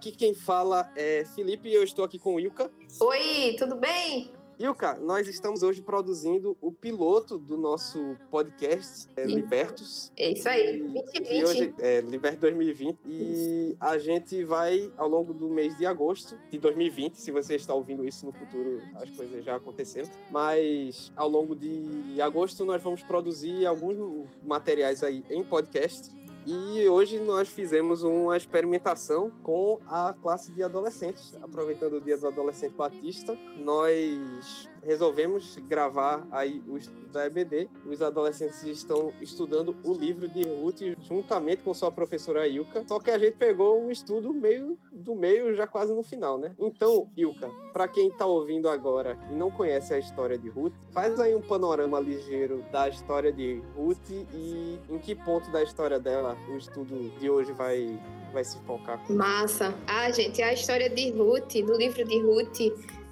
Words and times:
aqui 0.00 0.12
quem 0.12 0.34
fala 0.34 0.90
é 0.96 1.26
Felipe 1.34 1.68
e 1.68 1.74
eu 1.74 1.84
estou 1.84 2.02
aqui 2.02 2.18
com 2.18 2.36
o 2.36 2.40
Ilka. 2.40 2.70
Oi, 3.00 3.54
tudo 3.58 3.76
bem? 3.76 4.32
Ilka, 4.58 4.94
nós 4.94 5.28
estamos 5.28 5.62
hoje 5.62 5.82
produzindo 5.82 6.56
o 6.58 6.72
piloto 6.72 7.36
do 7.36 7.58
nosso 7.58 8.16
podcast 8.30 9.06
é, 9.14 9.24
Libertos. 9.24 10.10
É 10.16 10.32
isso 10.32 10.48
aí, 10.48 10.82
2020. 10.82 11.30
E 11.30 11.44
hoje 11.44 11.74
é 11.78 12.00
Libertos 12.00 12.40
2020. 12.40 12.98
E 13.06 13.76
a 13.78 13.98
gente 13.98 14.42
vai, 14.42 14.90
ao 14.96 15.08
longo 15.08 15.34
do 15.34 15.50
mês 15.50 15.76
de 15.76 15.84
agosto 15.84 16.34
de 16.50 16.58
2020, 16.58 17.16
se 17.16 17.30
você 17.30 17.56
está 17.56 17.74
ouvindo 17.74 18.02
isso 18.06 18.24
no 18.24 18.32
futuro, 18.32 18.82
as 18.94 19.10
coisas 19.10 19.44
já 19.44 19.56
aconteceram. 19.56 20.08
Mas 20.30 21.12
ao 21.14 21.28
longo 21.28 21.54
de 21.54 22.20
agosto 22.22 22.64
nós 22.64 22.82
vamos 22.82 23.02
produzir 23.02 23.66
alguns 23.66 24.26
materiais 24.42 25.02
aí 25.02 25.22
em 25.28 25.44
podcast 25.44 26.10
e 26.46 26.88
hoje 26.88 27.18
nós 27.18 27.48
fizemos 27.48 28.02
uma 28.02 28.36
experimentação 28.36 29.30
com 29.42 29.78
a 29.86 30.14
classe 30.22 30.50
de 30.52 30.62
adolescentes. 30.62 31.36
Aproveitando 31.42 31.94
o 31.94 32.00
Dia 32.00 32.16
do 32.16 32.28
Adolescente 32.28 32.74
Batista, 32.74 33.36
nós 33.58 34.68
resolvemos 34.82 35.56
gravar 35.68 36.26
aí 36.30 36.62
o 36.66 36.76
estudo 36.76 37.08
da 37.12 37.26
EBD. 37.26 37.68
Os 37.86 38.00
adolescentes 38.02 38.62
estão 38.62 39.12
estudando 39.20 39.76
o 39.84 39.92
livro 39.92 40.28
de 40.28 40.42
Ruth 40.42 40.80
juntamente 41.02 41.62
com 41.62 41.74
sua 41.74 41.90
professora 41.90 42.46
Ilka. 42.46 42.84
Só 42.86 42.98
que 42.98 43.10
a 43.10 43.18
gente 43.18 43.36
pegou 43.36 43.82
um 43.82 43.90
estudo 43.90 44.32
meio 44.32 44.78
do 44.92 45.14
meio, 45.14 45.54
já 45.54 45.66
quase 45.66 45.92
no 45.92 46.02
final, 46.02 46.38
né? 46.38 46.54
Então, 46.58 47.08
Ilka, 47.16 47.50
para 47.72 47.88
quem 47.88 48.08
está 48.08 48.26
ouvindo 48.26 48.68
agora 48.68 49.18
e 49.30 49.34
não 49.34 49.50
conhece 49.50 49.92
a 49.92 49.98
história 49.98 50.38
de 50.38 50.48
Ruth, 50.48 50.74
faz 50.92 51.18
aí 51.18 51.34
um 51.34 51.42
panorama 51.42 51.98
ligeiro 52.00 52.64
da 52.70 52.88
história 52.88 53.32
de 53.32 53.62
Ruth 53.76 54.10
e 54.10 54.78
em 54.88 54.98
que 54.98 55.14
ponto 55.14 55.50
da 55.50 55.62
história 55.62 55.98
dela 55.98 56.36
o 56.48 56.56
estudo 56.56 57.10
de 57.18 57.28
hoje 57.28 57.52
vai 57.52 57.98
vai 58.32 58.44
se 58.44 58.58
focar. 58.60 59.00
Massa. 59.10 59.74
Ah, 59.86 60.10
gente, 60.10 60.40
a 60.40 60.52
história 60.52 60.88
de 60.88 61.10
Ruth, 61.10 61.54
do 61.66 61.76
livro 61.76 62.04
de 62.04 62.20
Ruth, 62.20 62.60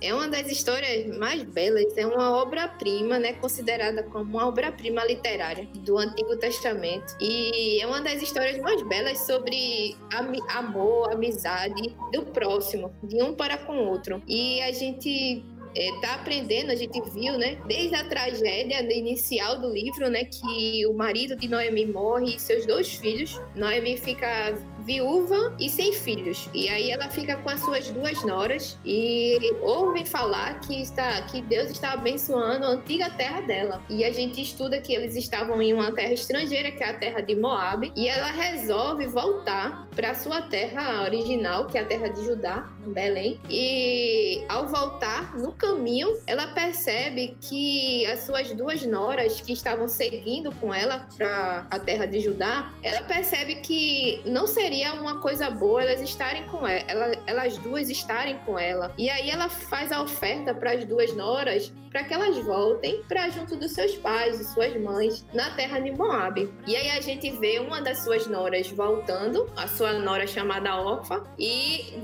é 0.00 0.14
uma 0.14 0.28
das 0.28 0.50
histórias 0.50 1.16
mais 1.16 1.42
belas, 1.42 1.96
é 1.96 2.06
uma 2.06 2.36
obra-prima, 2.36 3.18
né, 3.18 3.32
considerada 3.34 4.02
como 4.02 4.24
uma 4.24 4.46
obra-prima 4.46 5.04
literária 5.04 5.66
do 5.74 5.98
Antigo 5.98 6.36
Testamento. 6.36 7.16
E 7.20 7.80
é 7.80 7.86
uma 7.86 8.00
das 8.00 8.22
histórias 8.22 8.58
mais 8.58 8.82
belas 8.82 9.18
sobre 9.26 9.96
am 10.12 10.32
amor, 10.50 11.12
amizade 11.12 11.96
do 12.12 12.22
próximo, 12.26 12.92
de 13.02 13.22
um 13.22 13.34
para 13.34 13.58
com 13.58 13.76
o 13.76 13.88
outro. 13.88 14.22
E 14.26 14.60
a 14.62 14.72
gente 14.72 15.44
está 15.74 16.12
é, 16.12 16.14
aprendendo, 16.14 16.70
a 16.70 16.74
gente 16.74 17.00
viu, 17.10 17.38
né, 17.38 17.58
desde 17.66 17.94
a 17.94 18.04
tragédia 18.04 18.80
inicial 18.92 19.60
do 19.60 19.68
livro, 19.68 20.08
né, 20.08 20.24
que 20.24 20.86
o 20.86 20.92
marido 20.92 21.36
de 21.36 21.48
Noemi 21.48 21.86
morre 21.86 22.36
e 22.36 22.40
seus 22.40 22.66
dois 22.66 22.94
filhos. 22.94 23.40
Noemi 23.54 23.96
fica 23.96 24.54
viúva 24.88 25.54
e 25.60 25.68
sem 25.68 25.92
filhos. 25.92 26.48
E 26.54 26.66
aí 26.70 26.90
ela 26.90 27.10
fica 27.10 27.36
com 27.36 27.50
as 27.50 27.60
suas 27.60 27.90
duas 27.90 28.24
noras 28.24 28.78
e 28.86 29.38
ouvem 29.60 30.06
falar 30.06 30.60
que 30.60 30.80
está 30.80 31.20
que 31.22 31.42
Deus 31.42 31.70
está 31.70 31.92
abençoando 31.92 32.64
a 32.64 32.68
antiga 32.70 33.10
terra 33.10 33.42
dela. 33.42 33.82
E 33.90 34.02
a 34.02 34.10
gente 34.10 34.40
estuda 34.40 34.80
que 34.80 34.94
eles 34.94 35.14
estavam 35.14 35.60
em 35.60 35.74
uma 35.74 35.92
terra 35.92 36.14
estrangeira, 36.14 36.72
que 36.72 36.82
é 36.82 36.88
a 36.88 36.94
terra 36.94 37.20
de 37.20 37.36
Moab, 37.36 37.92
e 37.94 38.08
ela 38.08 38.30
resolve 38.30 39.06
voltar 39.06 39.87
para 39.98 40.14
sua 40.14 40.40
terra 40.42 41.02
original, 41.02 41.66
que 41.66 41.76
é 41.76 41.80
a 41.80 41.84
terra 41.84 42.06
de 42.06 42.24
Judá, 42.24 42.70
Belém. 42.86 43.40
E 43.50 44.44
ao 44.48 44.68
voltar 44.68 45.36
no 45.36 45.50
caminho, 45.50 46.16
ela 46.24 46.46
percebe 46.46 47.36
que 47.40 48.06
as 48.06 48.20
suas 48.20 48.52
duas 48.52 48.86
noras 48.86 49.40
que 49.40 49.52
estavam 49.52 49.88
seguindo 49.88 50.52
com 50.52 50.72
ela 50.72 51.08
para 51.16 51.66
a 51.68 51.80
terra 51.80 52.06
de 52.06 52.20
Judá, 52.20 52.72
ela 52.80 53.02
percebe 53.02 53.56
que 53.56 54.22
não 54.24 54.46
seria 54.46 54.94
uma 54.94 55.20
coisa 55.20 55.50
boa 55.50 55.82
elas 55.82 56.00
estarem 56.00 56.46
com 56.46 56.64
ela, 56.64 57.10
elas 57.26 57.58
duas 57.58 57.90
estarem 57.90 58.38
com 58.46 58.56
ela. 58.56 58.94
E 58.96 59.10
aí 59.10 59.28
ela 59.28 59.48
faz 59.48 59.90
a 59.90 60.00
oferta 60.00 60.54
para 60.54 60.74
as 60.74 60.84
duas 60.84 61.12
noras 61.12 61.72
para 61.90 62.04
que 62.04 62.14
elas 62.14 62.36
voltem 62.38 63.02
para 63.08 63.28
junto 63.30 63.56
dos 63.56 63.72
seus 63.72 63.96
pais 63.96 64.40
e 64.40 64.44
suas 64.44 64.76
mães 64.80 65.24
na 65.32 65.50
terra 65.50 65.78
de 65.80 65.90
Moab. 65.90 66.48
E 66.66 66.76
aí 66.76 66.90
a 66.90 67.00
gente 67.00 67.30
vê 67.38 67.58
uma 67.58 67.80
das 67.80 68.04
suas 68.04 68.26
noras 68.26 68.70
voltando, 68.70 69.50
a 69.56 69.66
sua 69.66 69.87
nora 69.94 70.26
chamada 70.26 70.76
Orfa, 70.76 71.24
e 71.38 71.94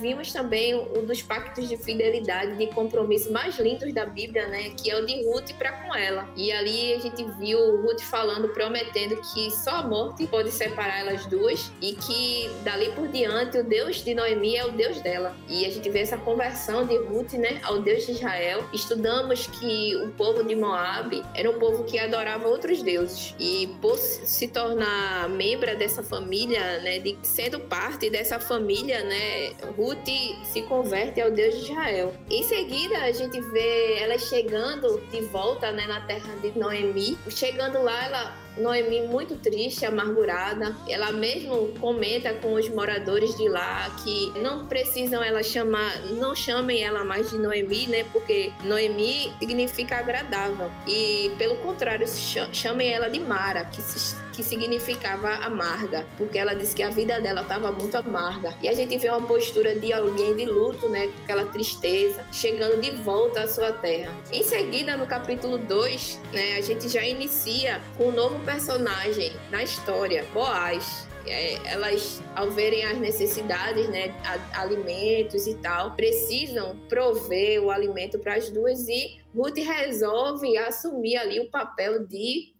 vimos 0.00 0.32
também 0.32 0.74
um 0.74 1.04
dos 1.04 1.22
pactos 1.22 1.68
de 1.68 1.76
fidelidade, 1.76 2.56
de 2.56 2.66
compromisso 2.68 3.32
mais 3.32 3.58
lindos 3.58 3.92
da 3.92 4.06
Bíblia, 4.06 4.48
né, 4.48 4.70
que 4.70 4.90
é 4.90 4.98
o 4.98 5.06
de 5.06 5.24
Ruth 5.24 5.52
para 5.58 5.72
com 5.72 5.94
ela. 5.94 6.28
E 6.36 6.52
ali 6.52 6.94
a 6.94 6.98
gente 6.98 7.24
viu 7.38 7.82
Ruth 7.82 8.00
falando, 8.00 8.48
prometendo 8.48 9.16
que 9.32 9.50
só 9.50 9.70
a 9.70 9.82
morte 9.82 10.26
pode 10.26 10.50
separar 10.50 11.00
elas 11.00 11.26
duas 11.26 11.70
e 11.80 11.94
que 11.94 12.50
dali 12.62 12.90
por 12.92 13.08
diante 13.08 13.58
o 13.58 13.64
Deus 13.64 14.04
de 14.04 14.14
Noemi 14.14 14.56
é 14.56 14.64
o 14.64 14.72
Deus 14.72 15.00
dela. 15.00 15.36
E 15.48 15.64
a 15.64 15.70
gente 15.70 15.88
vê 15.90 16.00
essa 16.00 16.16
conversão 16.16 16.86
de 16.86 16.96
Ruth, 16.96 17.32
né, 17.34 17.60
ao 17.62 17.80
Deus 17.80 18.06
de 18.06 18.12
Israel. 18.12 18.64
Estudamos 18.72 19.46
que 19.46 19.96
o 19.96 20.10
povo 20.12 20.44
de 20.44 20.54
Moab 20.54 21.22
era 21.34 21.50
um 21.50 21.58
povo 21.58 21.84
que 21.84 21.98
adorava 21.98 22.48
outros 22.48 22.82
deuses. 22.82 23.34
E 23.38 23.68
por 23.80 23.96
se 23.96 24.48
tornar 24.48 25.28
membro 25.28 25.76
dessa 25.76 26.02
família, 26.02 26.80
né, 26.80 26.98
de, 26.98 27.18
sendo 27.28 27.60
parte 27.60 28.08
dessa 28.10 28.40
família, 28.40 29.04
né, 29.04 29.50
Ruth 29.76 30.08
se 30.44 30.62
converte 30.62 31.20
ao 31.20 31.30
Deus 31.30 31.54
de 31.54 31.70
Israel. 31.70 32.14
Em 32.30 32.42
seguida, 32.42 32.98
a 32.98 33.12
gente 33.12 33.40
vê 33.52 33.98
ela 34.00 34.18
chegando 34.18 35.00
de 35.10 35.20
volta 35.22 35.70
né, 35.70 35.86
na 35.86 36.00
terra 36.00 36.34
de 36.36 36.58
Noemi. 36.58 37.18
Chegando 37.28 37.82
lá, 37.82 38.06
ela 38.06 38.47
Noemi 38.58 39.02
muito 39.02 39.36
triste, 39.36 39.84
amargurada. 39.84 40.76
Ela 40.88 41.12
mesmo 41.12 41.68
comenta 41.80 42.32
com 42.34 42.54
os 42.54 42.68
moradores 42.68 43.36
de 43.36 43.48
lá 43.48 43.90
que 44.02 44.32
não 44.40 44.66
precisam 44.66 45.22
ela 45.22 45.42
chamar, 45.42 46.00
não 46.10 46.34
chamem 46.34 46.82
ela 46.82 47.04
mais 47.04 47.30
de 47.30 47.38
Noemi, 47.38 47.86
né? 47.86 48.04
Porque 48.12 48.52
Noemi 48.64 49.32
significa 49.38 49.98
agradável. 49.98 50.70
E 50.86 51.30
pelo 51.38 51.56
contrário, 51.56 52.06
chamem 52.52 52.92
ela 52.92 53.08
de 53.08 53.20
Mara, 53.20 53.64
que 53.64 53.80
se 53.82 54.28
que 54.38 54.44
significava 54.44 55.30
amarga, 55.44 56.06
porque 56.16 56.38
ela 56.38 56.54
disse 56.54 56.72
que 56.72 56.82
a 56.84 56.90
vida 56.90 57.20
dela 57.20 57.42
estava 57.42 57.72
muito 57.72 57.96
amarga. 57.96 58.54
E 58.62 58.68
a 58.68 58.72
gente 58.72 58.96
vê 58.96 59.10
uma 59.10 59.26
postura 59.26 59.74
de 59.74 59.92
alguém 59.92 60.36
de 60.36 60.44
luto, 60.44 60.88
né, 60.88 61.08
com 61.08 61.24
aquela 61.24 61.44
tristeza, 61.46 62.24
chegando 62.30 62.80
de 62.80 62.92
volta 62.92 63.42
à 63.42 63.48
sua 63.48 63.72
terra. 63.72 64.14
Em 64.32 64.44
seguida, 64.44 64.96
no 64.96 65.08
capítulo 65.08 65.58
2, 65.58 66.20
né, 66.32 66.54
a 66.56 66.60
gente 66.60 66.88
já 66.88 67.02
inicia 67.02 67.80
com 67.96 68.10
um 68.10 68.12
novo 68.12 68.38
personagem 68.48 69.32
na 69.50 69.62
história, 69.62 70.24
Boaz. 70.32 71.06
É, 71.26 71.56
elas, 71.66 72.22
ao 72.34 72.50
verem 72.50 72.82
as 72.86 72.96
necessidades, 72.96 73.86
né, 73.90 74.14
alimentos 74.54 75.46
e 75.46 75.54
tal, 75.56 75.90
precisam 75.90 76.74
prover 76.88 77.62
o 77.62 77.70
alimento 77.70 78.18
para 78.18 78.36
as 78.36 78.48
duas 78.48 78.88
e 78.88 79.20
Ruth 79.34 79.58
resolve 79.58 80.56
assumir 80.58 81.16
ali 81.16 81.40
o 81.40 81.50
papel 81.50 82.06
de 82.06 82.54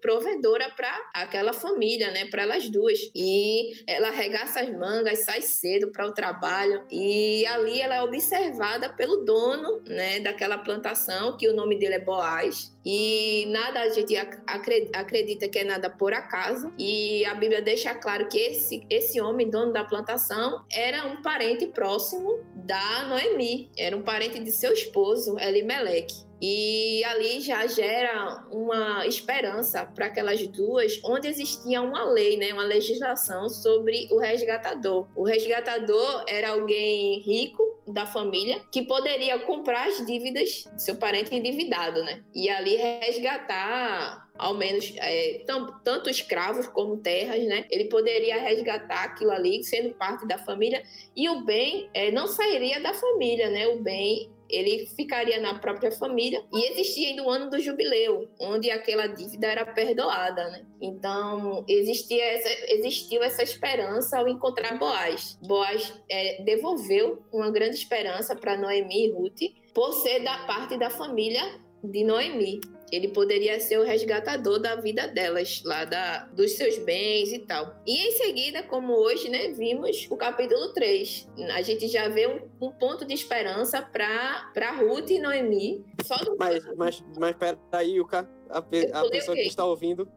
provedora 0.00 0.70
para 0.76 0.92
aquela 1.14 1.52
família, 1.52 2.10
né, 2.10 2.26
para 2.26 2.42
elas 2.42 2.68
duas. 2.68 2.98
E 3.14 3.82
ela 3.86 4.08
arregaça 4.08 4.60
as 4.60 4.70
mangas, 4.70 5.24
sai 5.24 5.40
cedo 5.42 5.90
para 5.90 6.06
o 6.06 6.12
trabalho 6.12 6.84
e 6.90 7.46
ali 7.46 7.80
ela 7.80 7.96
é 7.96 8.02
observada 8.02 8.88
pelo 8.88 9.24
dono, 9.24 9.80
né, 9.86 10.20
daquela 10.20 10.58
plantação, 10.58 11.36
que 11.36 11.48
o 11.48 11.54
nome 11.54 11.78
dele 11.78 11.94
é 11.94 12.00
Boaz. 12.00 12.72
E 12.90 13.44
nada 13.50 13.80
a 13.80 13.88
gente 13.90 14.16
acredita 14.16 15.46
que 15.46 15.58
é 15.58 15.64
nada 15.64 15.90
por 15.90 16.14
acaso. 16.14 16.72
E 16.78 17.22
a 17.26 17.34
Bíblia 17.34 17.60
deixa 17.60 17.94
claro 17.94 18.28
que 18.28 18.38
esse, 18.38 18.86
esse 18.88 19.20
homem, 19.20 19.50
dono 19.50 19.74
da 19.74 19.84
plantação, 19.84 20.64
era 20.72 21.06
um 21.06 21.20
parente 21.20 21.66
próximo 21.66 22.38
da 22.68 23.04
Noemi, 23.04 23.70
era 23.78 23.96
um 23.96 24.02
parente 24.02 24.38
de 24.38 24.52
seu 24.52 24.74
esposo, 24.74 25.38
Elimelec. 25.38 26.12
E 26.40 27.02
ali 27.04 27.40
já 27.40 27.66
gera 27.66 28.46
uma 28.52 29.06
esperança 29.06 29.86
para 29.86 30.06
aquelas 30.06 30.46
duas, 30.46 31.00
onde 31.02 31.26
existia 31.26 31.80
uma 31.80 32.04
lei, 32.04 32.36
né, 32.36 32.52
uma 32.52 32.62
legislação 32.62 33.48
sobre 33.48 34.06
o 34.12 34.18
resgatador. 34.18 35.08
O 35.16 35.24
resgatador 35.24 36.24
era 36.28 36.50
alguém 36.50 37.20
rico 37.20 37.82
da 37.88 38.04
família 38.04 38.60
que 38.70 38.82
poderia 38.82 39.38
comprar 39.40 39.88
as 39.88 40.04
dívidas 40.06 40.64
do 40.72 40.78
seu 40.78 40.96
parente 40.96 41.34
endividado, 41.34 42.04
né? 42.04 42.22
E 42.34 42.50
ali 42.50 42.76
resgatar 42.76 44.27
ao 44.38 44.54
menos 44.54 44.94
é, 44.98 45.44
tanto 45.84 46.08
escravos 46.08 46.66
como 46.68 46.96
terras, 46.98 47.44
né? 47.44 47.66
Ele 47.70 47.86
poderia 47.86 48.40
resgatar 48.40 49.04
aquilo 49.04 49.32
ali, 49.32 49.62
sendo 49.64 49.94
parte 49.94 50.26
da 50.26 50.38
família, 50.38 50.82
e 51.14 51.28
o 51.28 51.44
bem 51.44 51.90
é, 51.92 52.10
não 52.10 52.26
sairia 52.26 52.80
da 52.80 52.94
família, 52.94 53.50
né? 53.50 53.66
O 53.66 53.80
bem 53.80 54.30
ele 54.48 54.86
ficaria 54.86 55.38
na 55.40 55.58
própria 55.58 55.90
família 55.92 56.42
e 56.52 56.72
existia 56.72 57.08
ainda 57.08 57.22
o 57.22 57.30
ano 57.30 57.50
do 57.50 57.60
jubileu, 57.60 58.28
onde 58.40 58.70
aquela 58.70 59.06
dívida 59.06 59.46
era 59.46 59.66
perdoada, 59.66 60.48
né? 60.48 60.64
Então 60.80 61.64
existia 61.68 62.24
essa, 62.24 62.72
existiu 62.72 63.22
essa 63.22 63.42
esperança 63.42 64.18
ao 64.18 64.28
encontrar 64.28 64.78
Boaz. 64.78 65.38
Boaz 65.42 65.92
é, 66.08 66.42
devolveu 66.42 67.22
uma 67.32 67.50
grande 67.50 67.76
esperança 67.76 68.34
para 68.34 68.56
Noemi 68.56 69.06
e 69.06 69.10
Ruth 69.10 69.40
por 69.74 69.92
ser 69.92 70.20
da 70.20 70.38
parte 70.46 70.78
da 70.78 70.88
família 70.88 71.42
de 71.84 72.04
Noemi. 72.04 72.60
Ele 72.90 73.08
poderia 73.08 73.60
ser 73.60 73.78
o 73.78 73.84
resgatador 73.84 74.58
da 74.58 74.76
vida 74.76 75.06
delas, 75.08 75.62
lá 75.64 75.84
da, 75.84 76.24
dos 76.26 76.52
seus 76.52 76.78
bens 76.78 77.32
e 77.32 77.40
tal. 77.40 77.76
E 77.86 78.08
em 78.08 78.12
seguida, 78.12 78.62
como 78.62 78.94
hoje, 78.94 79.28
né, 79.28 79.48
vimos 79.48 80.06
o 80.10 80.16
capítulo 80.16 80.72
3. 80.72 81.28
A 81.54 81.62
gente 81.62 81.88
já 81.88 82.08
vê 82.08 82.26
um, 82.26 82.66
um 82.66 82.70
ponto 82.70 83.04
de 83.04 83.14
esperança 83.14 83.82
para 83.82 84.70
Ruth 84.72 85.10
e 85.10 85.18
Noemi. 85.18 85.84
Só 86.04 86.16
do... 86.16 86.36
Mas, 86.38 86.64
mas, 86.76 87.04
mas 87.18 87.36
peraí, 87.36 87.96
Yuka, 87.96 88.28
a, 88.48 88.62
pe, 88.62 88.90
a 88.92 89.08
pessoa 89.08 89.36
que 89.36 89.42
está 89.42 89.64
ouvindo 89.64 90.08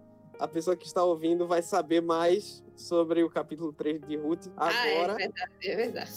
a 0.41 0.47
pessoa 0.47 0.75
que 0.75 0.87
está 0.87 1.03
ouvindo 1.03 1.45
vai 1.45 1.61
saber 1.61 2.01
mais 2.01 2.63
sobre 2.75 3.23
o 3.23 3.29
capítulo 3.29 3.71
3 3.71 4.01
de 4.01 4.17
Ruth 4.17 4.47
agora. 4.57 5.13
Ah, 5.13 5.21
é 5.21 5.27
verdade, 5.27 5.51
é 5.61 5.75
verdade. 5.75 6.11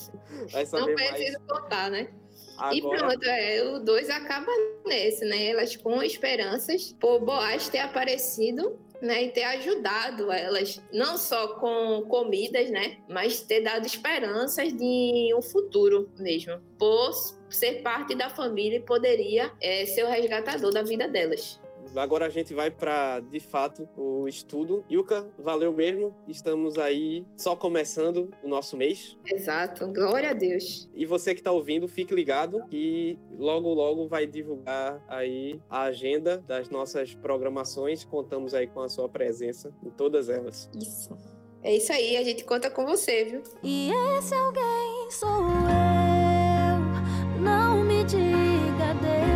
Vai 0.51 0.65
saber 0.65 0.87
Não 0.87 0.95
precisa 0.95 1.39
mais. 1.39 1.61
contar, 1.61 1.91
né? 1.91 2.09
Agora... 2.57 2.77
E 2.77 2.81
pronto, 2.81 3.25
é, 3.25 3.63
o 3.65 3.79
2 3.81 4.11
acaba 4.11 4.51
nesse, 4.87 5.25
né? 5.25 5.47
Elas 5.47 5.77
com 5.77 6.03
esperanças 6.03 6.95
por 7.01 7.21
Boaz 7.21 7.69
ter 7.69 7.79
aparecido 7.79 8.79
né, 9.05 9.25
e 9.25 9.31
ter 9.31 9.45
ajudado 9.45 10.33
elas, 10.33 10.83
não 10.93 11.19
só 11.19 11.49
com 11.57 12.03
comidas, 12.09 12.71
né, 12.71 12.97
mas 13.09 13.43
ter 13.43 13.61
dado 13.61 13.87
esperanças 13.87 14.73
de 14.73 15.35
um 15.37 15.43
futuro 15.43 16.11
mesmo, 16.19 16.59
por 16.79 17.13
ser 17.51 17.83
parte 17.83 18.15
da 18.15 18.31
família 18.31 18.79
e 18.79 18.81
poderia 18.83 19.53
é, 19.61 19.85
ser 19.85 20.05
o 20.05 20.09
resgatador 20.09 20.73
da 20.73 20.83
vida 20.83 21.07
delas. 21.07 21.61
Agora 21.97 22.27
a 22.27 22.29
gente 22.29 22.55
vai 22.55 22.71
para, 22.71 23.21
de 23.21 23.41
fato, 23.41 23.89
o 23.97 24.29
estudo. 24.29 24.85
Yuka, 24.91 25.27
valeu 25.39 25.73
mesmo. 25.73 26.15
Estamos 26.29 26.79
aí 26.79 27.25
só 27.37 27.57
começando 27.57 28.31
o 28.43 28.49
nosso 28.49 28.77
mês. 28.77 29.17
Exato. 29.27 29.87
Glória 29.89 30.31
a 30.31 30.35
Deus. 30.35 30.89
E 30.95 31.07
você 31.07 31.35
que 31.35 31.41
está 31.41 31.53
ouvindo, 31.53 31.89
fique 31.89 32.15
ligado 32.15 32.65
que 32.69 33.19
logo, 33.39 33.73
logo 33.73 34.07
vai 34.07 34.27
divulgar 34.27 35.03
aí 35.09 35.61
a 35.69 35.83
agenda 35.83 36.39
das 36.39 36.69
nossas 36.69 37.15
programações. 37.15 38.05
Contamos 38.05 38.55
aí 38.55 38.67
com 38.67 38.81
a 38.81 38.89
sua 38.89 39.09
presença 39.09 39.73
em 39.83 39.91
todas 39.91 40.29
elas. 40.29 40.71
Isso. 40.77 41.17
É 41.63 41.75
isso 41.75 41.93
aí, 41.93 42.19
a 42.19 42.23
gente 42.23 42.45
conta 42.45 42.71
com 42.71 42.85
você, 42.85 43.25
viu? 43.25 43.43
E 43.63 43.91
esse 44.19 44.35
alguém 44.35 45.11
sou 45.11 45.31
eu. 45.31 47.41
Não 47.41 47.83
me 47.83 48.05
diga 48.05 48.93
Deus. 49.01 49.34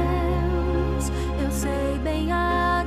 Eu 1.99 2.05
sei 2.05 2.13
bem 2.13 2.33
a 2.33 2.85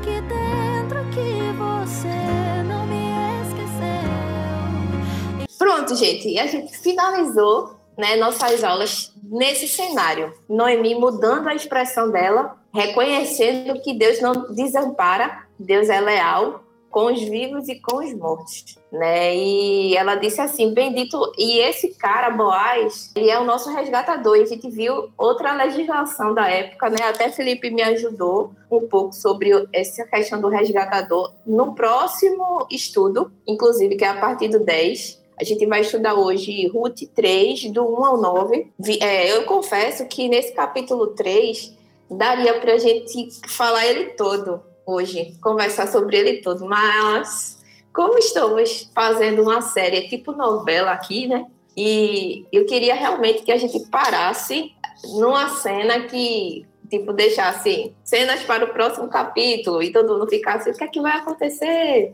Pronto, 5.57 5.95
gente. 5.95 6.27
E 6.27 6.39
a 6.39 6.47
gente 6.47 6.77
finalizou 6.77 7.75
né, 7.97 8.15
nossas 8.15 8.63
aulas 8.63 9.13
nesse 9.23 9.67
cenário. 9.67 10.33
Noemi 10.49 10.95
mudando 10.95 11.47
a 11.47 11.55
expressão 11.55 12.09
dela, 12.09 12.57
reconhecendo 12.73 13.79
que 13.81 13.93
Deus 13.93 14.21
não 14.21 14.53
desampara, 14.53 15.45
Deus 15.59 15.89
é 15.89 15.99
leal 15.99 16.63
com 16.91 17.05
os 17.05 17.21
vivos 17.21 17.69
e 17.69 17.79
com 17.79 17.97
os 17.97 18.13
mortos, 18.13 18.77
né? 18.91 19.35
E 19.35 19.95
ela 19.95 20.15
disse 20.15 20.41
assim, 20.41 20.73
bendito, 20.73 21.31
e 21.37 21.59
esse 21.59 21.95
cara, 21.95 22.29
Boaz, 22.29 23.11
ele 23.15 23.29
é 23.29 23.39
o 23.39 23.45
nosso 23.45 23.73
resgatador, 23.73 24.37
e 24.37 24.41
a 24.41 24.45
gente 24.45 24.69
viu 24.69 25.09
outra 25.17 25.53
legislação 25.53 26.33
da 26.33 26.49
época, 26.49 26.89
né? 26.89 26.97
Até 27.03 27.29
Felipe 27.29 27.71
me 27.71 27.81
ajudou 27.81 28.51
um 28.69 28.81
pouco 28.87 29.13
sobre 29.13 29.49
essa 29.71 30.05
questão 30.05 30.39
do 30.41 30.49
resgatador 30.49 31.33
no 31.45 31.73
próximo 31.73 32.67
estudo, 32.69 33.31
inclusive, 33.47 33.95
que 33.95 34.03
é 34.03 34.09
a 34.09 34.19
partir 34.19 34.49
do 34.49 34.59
10, 34.59 35.21
a 35.39 35.43
gente 35.43 35.65
vai 35.65 35.81
estudar 35.81 36.13
hoje 36.13 36.67
Ruth 36.67 37.01
3, 37.15 37.71
do 37.71 37.83
1 37.83 38.05
ao 38.05 38.17
9. 38.21 38.71
É, 39.01 39.35
eu 39.35 39.43
confesso 39.45 40.05
que 40.05 40.29
nesse 40.29 40.53
capítulo 40.53 41.07
3 41.07 41.73
daria 42.11 42.59
para 42.59 42.73
a 42.73 42.77
gente 42.77 43.29
falar 43.47 43.87
ele 43.87 44.11
todo 44.11 44.61
hoje, 44.93 45.37
conversar 45.41 45.87
sobre 45.87 46.17
ele 46.17 46.41
todo, 46.41 46.65
mas 46.65 47.59
como 47.93 48.17
estamos 48.17 48.89
fazendo 48.93 49.41
uma 49.41 49.61
série 49.61 50.07
tipo 50.07 50.31
novela 50.31 50.91
aqui, 50.91 51.27
né? 51.27 51.45
E 51.75 52.45
eu 52.51 52.65
queria 52.65 52.95
realmente 52.95 53.43
que 53.43 53.51
a 53.51 53.57
gente 53.57 53.79
parasse 53.89 54.71
numa 55.15 55.49
cena 55.49 56.01
que 56.01 56.65
tipo, 56.89 57.13
deixasse 57.13 57.93
cenas 58.03 58.43
para 58.43 58.65
o 58.65 58.73
próximo 58.73 59.07
capítulo 59.07 59.81
e 59.81 59.91
todo 59.91 60.13
mundo 60.13 60.27
ficasse, 60.27 60.69
o 60.69 60.73
que 60.73 60.83
é 60.83 60.87
que 60.87 61.01
vai 61.01 61.13
acontecer? 61.13 62.13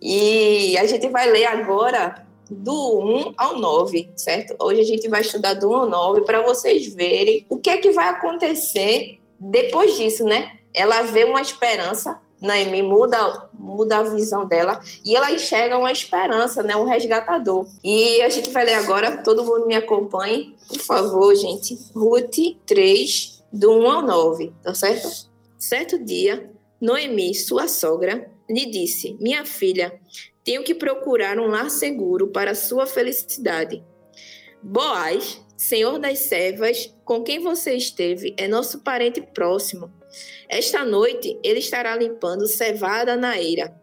E 0.00 0.76
a 0.78 0.86
gente 0.86 1.08
vai 1.08 1.30
ler 1.30 1.44
agora 1.44 2.26
do 2.50 3.00
1 3.00 3.34
ao 3.36 3.58
9, 3.58 4.10
certo? 4.16 4.56
Hoje 4.58 4.80
a 4.80 4.84
gente 4.84 5.08
vai 5.08 5.20
estudar 5.20 5.54
do 5.54 5.70
1 5.70 5.74
ao 5.74 5.88
9 5.88 6.20
para 6.22 6.42
vocês 6.42 6.94
verem 6.94 7.44
o 7.48 7.58
que 7.58 7.68
é 7.68 7.76
que 7.76 7.90
vai 7.90 8.08
acontecer 8.08 9.18
depois 9.38 9.96
disso, 9.96 10.24
né? 10.24 10.52
Ela 10.76 11.02
vê 11.02 11.24
uma 11.24 11.40
esperança, 11.40 12.20
Naomi 12.40 12.82
muda, 12.82 13.48
muda 13.54 13.96
a 13.96 14.02
visão 14.02 14.46
dela 14.46 14.78
e 15.02 15.16
ela 15.16 15.32
enxerga 15.32 15.78
uma 15.78 15.90
esperança, 15.90 16.62
né? 16.62 16.76
Um 16.76 16.84
resgatador. 16.84 17.66
E 17.82 18.20
a 18.20 18.28
gente 18.28 18.50
vai 18.50 18.66
ler 18.66 18.74
agora, 18.74 19.22
todo 19.22 19.42
mundo 19.42 19.66
me 19.66 19.74
acompanhe, 19.74 20.54
por 20.68 20.78
favor, 20.80 21.34
gente. 21.34 21.78
Ruth 21.94 22.58
3, 22.66 23.42
do 23.50 23.72
1 23.72 23.90
ao 23.90 24.02
9, 24.02 24.52
tá 24.62 24.74
certo? 24.74 25.08
Certo 25.58 25.98
dia, 25.98 26.50
Noemi, 26.78 27.34
sua 27.34 27.68
sogra, 27.68 28.30
lhe 28.48 28.66
disse: 28.66 29.16
Minha 29.18 29.46
filha, 29.46 29.98
tenho 30.44 30.62
que 30.62 30.74
procurar 30.74 31.38
um 31.38 31.46
lar 31.46 31.70
seguro 31.70 32.28
para 32.28 32.54
sua 32.54 32.86
felicidade. 32.86 33.82
Boaz, 34.62 35.42
senhor 35.56 35.98
das 35.98 36.18
servas, 36.20 36.94
com 37.04 37.22
quem 37.22 37.40
você 37.40 37.74
esteve, 37.74 38.34
é 38.36 38.46
nosso 38.46 38.80
parente 38.80 39.22
próximo. 39.22 39.90
Esta 40.48 40.84
noite 40.84 41.38
ele 41.42 41.58
estará 41.58 41.96
limpando 41.96 42.46
cevada 42.46 43.16
na 43.16 43.40
eira. 43.40 43.74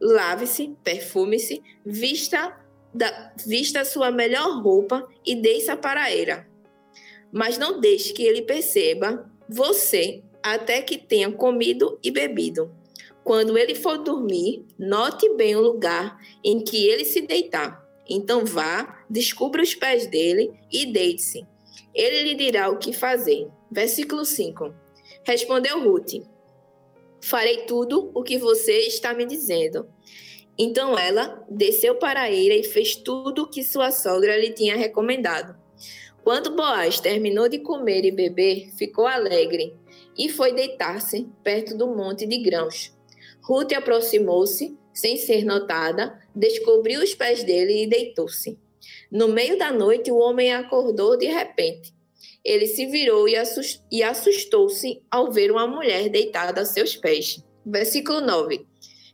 Lave-se, 0.00 0.74
perfume-se, 0.82 1.62
vista, 1.84 2.58
da, 2.92 3.32
vista 3.46 3.84
sua 3.84 4.10
melhor 4.10 4.60
roupa 4.62 5.06
e 5.24 5.36
desça 5.36 5.76
para 5.76 6.02
a 6.02 6.12
eira. 6.12 6.48
Mas 7.30 7.56
não 7.56 7.80
deixe 7.80 8.12
que 8.12 8.22
ele 8.22 8.42
perceba 8.42 9.30
você 9.48 10.22
até 10.42 10.82
que 10.82 10.98
tenha 10.98 11.30
comido 11.30 11.98
e 12.02 12.10
bebido. 12.10 12.74
Quando 13.22 13.56
ele 13.56 13.74
for 13.74 13.98
dormir, 13.98 14.66
note 14.76 15.32
bem 15.34 15.54
o 15.54 15.60
lugar 15.60 16.18
em 16.44 16.62
que 16.62 16.86
ele 16.88 17.04
se 17.04 17.20
deitar. 17.20 17.80
Então 18.08 18.44
vá, 18.44 19.04
descubra 19.08 19.62
os 19.62 19.74
pés 19.74 20.06
dele 20.08 20.52
e 20.70 20.86
deite-se. 20.86 21.46
Ele 21.94 22.24
lhe 22.24 22.34
dirá 22.34 22.68
o 22.68 22.78
que 22.78 22.92
fazer. 22.92 23.46
Versículo 23.70 24.24
5. 24.24 24.81
Respondeu 25.24 25.82
Ruth: 25.82 26.14
Farei 27.20 27.58
tudo 27.66 28.10
o 28.14 28.22
que 28.22 28.38
você 28.38 28.86
está 28.86 29.14
me 29.14 29.24
dizendo. 29.24 29.86
Então 30.58 30.98
ela 30.98 31.44
desceu 31.48 31.94
para 31.94 32.22
a 32.22 32.30
eira 32.30 32.54
e 32.54 32.64
fez 32.64 32.94
tudo 32.94 33.42
o 33.42 33.48
que 33.48 33.64
sua 33.64 33.90
sogra 33.90 34.36
lhe 34.36 34.50
tinha 34.50 34.76
recomendado. 34.76 35.56
Quando 36.22 36.54
Boaz 36.54 37.00
terminou 37.00 37.48
de 37.48 37.58
comer 37.58 38.04
e 38.04 38.10
beber, 38.10 38.70
ficou 38.76 39.06
alegre 39.06 39.74
e 40.16 40.28
foi 40.28 40.52
deitar-se 40.52 41.28
perto 41.42 41.76
do 41.76 41.88
monte 41.88 42.26
de 42.26 42.38
grãos. 42.38 42.92
Ruth 43.42 43.72
aproximou-se, 43.72 44.76
sem 44.92 45.16
ser 45.16 45.44
notada, 45.44 46.20
descobriu 46.34 47.02
os 47.02 47.14
pés 47.14 47.42
dele 47.42 47.82
e 47.82 47.86
deitou-se. 47.88 48.58
No 49.10 49.28
meio 49.28 49.58
da 49.58 49.72
noite, 49.72 50.12
o 50.12 50.18
homem 50.18 50.52
acordou 50.52 51.16
de 51.16 51.26
repente. 51.26 51.92
Ele 52.44 52.66
se 52.66 52.86
virou 52.86 53.28
e 53.28 54.02
assustou-se 54.02 55.00
ao 55.10 55.30
ver 55.30 55.50
uma 55.50 55.66
mulher 55.66 56.08
deitada 56.08 56.62
a 56.62 56.64
seus 56.64 56.96
pés. 56.96 57.42
Versículo 57.64 58.20
9. 58.20 58.66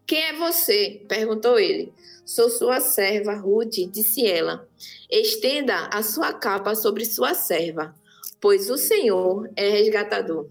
Quem 0.06 0.23
é 0.23 0.32
você? 0.32 1.02
perguntou 1.06 1.58
ele. 1.58 1.92
Sou 2.25 2.49
sua 2.49 2.80
serva, 2.80 3.35
Ruth, 3.35 3.75
disse 3.90 4.26
ela. 4.26 4.66
Estenda 5.11 5.87
a 5.87 6.02
sua 6.02 6.32
capa 6.32 6.75
sobre 6.75 7.04
sua 7.04 7.35
serva, 7.35 7.94
pois 8.40 8.70
o 8.70 8.76
Senhor 8.76 9.50
é 9.56 9.68
resgatador. 9.68 10.47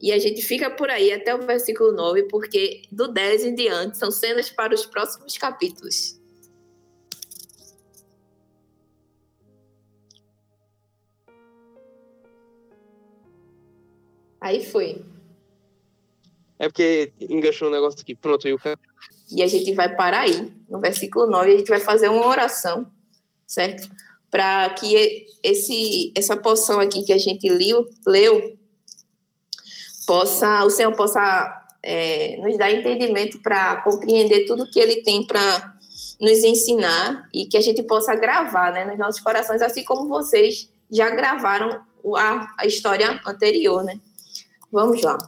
E 0.00 0.12
a 0.12 0.18
gente 0.18 0.42
fica 0.42 0.70
por 0.70 0.90
aí 0.90 1.12
até 1.12 1.34
o 1.34 1.46
versículo 1.46 1.92
9, 1.92 2.24
porque 2.24 2.82
do 2.92 3.08
10 3.08 3.44
em 3.44 3.54
diante 3.54 3.96
são 3.96 4.10
cenas 4.10 4.50
para 4.50 4.74
os 4.74 4.84
próximos 4.84 5.38
capítulos. 5.38 6.15
Aí 14.46 14.64
foi. 14.64 15.04
É 16.56 16.68
porque 16.68 17.12
enganchou 17.20 17.66
um 17.66 17.72
negócio 17.72 18.00
aqui. 18.00 18.14
Pronto, 18.14 18.46
Yuka. 18.46 18.78
E 19.28 19.42
a 19.42 19.46
gente 19.48 19.74
vai 19.74 19.94
parar 19.96 20.20
aí, 20.20 20.52
no 20.70 20.80
versículo 20.80 21.26
9, 21.26 21.52
a 21.52 21.58
gente 21.58 21.68
vai 21.68 21.80
fazer 21.80 22.08
uma 22.08 22.24
oração, 22.28 22.86
certo? 23.44 23.90
Para 24.30 24.70
que 24.70 25.26
esse, 25.42 26.12
essa 26.16 26.36
porção 26.36 26.78
aqui 26.78 27.02
que 27.02 27.12
a 27.12 27.18
gente 27.18 27.48
leu, 27.48 27.88
leu 28.06 28.56
possa, 30.06 30.64
o 30.64 30.70
Senhor 30.70 30.92
possa 30.94 31.66
é, 31.82 32.36
nos 32.36 32.56
dar 32.56 32.70
entendimento 32.70 33.40
para 33.40 33.82
compreender 33.82 34.46
tudo 34.46 34.70
que 34.70 34.78
Ele 34.78 35.02
tem 35.02 35.26
para 35.26 35.76
nos 36.20 36.44
ensinar 36.44 37.28
e 37.34 37.46
que 37.46 37.56
a 37.56 37.60
gente 37.60 37.82
possa 37.82 38.14
gravar 38.14 38.72
né, 38.72 38.84
nos 38.84 38.96
nossos 38.96 39.20
corações, 39.20 39.60
assim 39.60 39.82
como 39.82 40.08
vocês 40.08 40.70
já 40.88 41.10
gravaram 41.10 41.84
a, 42.16 42.54
a 42.58 42.64
história 42.64 43.20
anterior, 43.26 43.82
né? 43.82 43.98
Vamos 44.70 45.02
lá. 45.02 45.18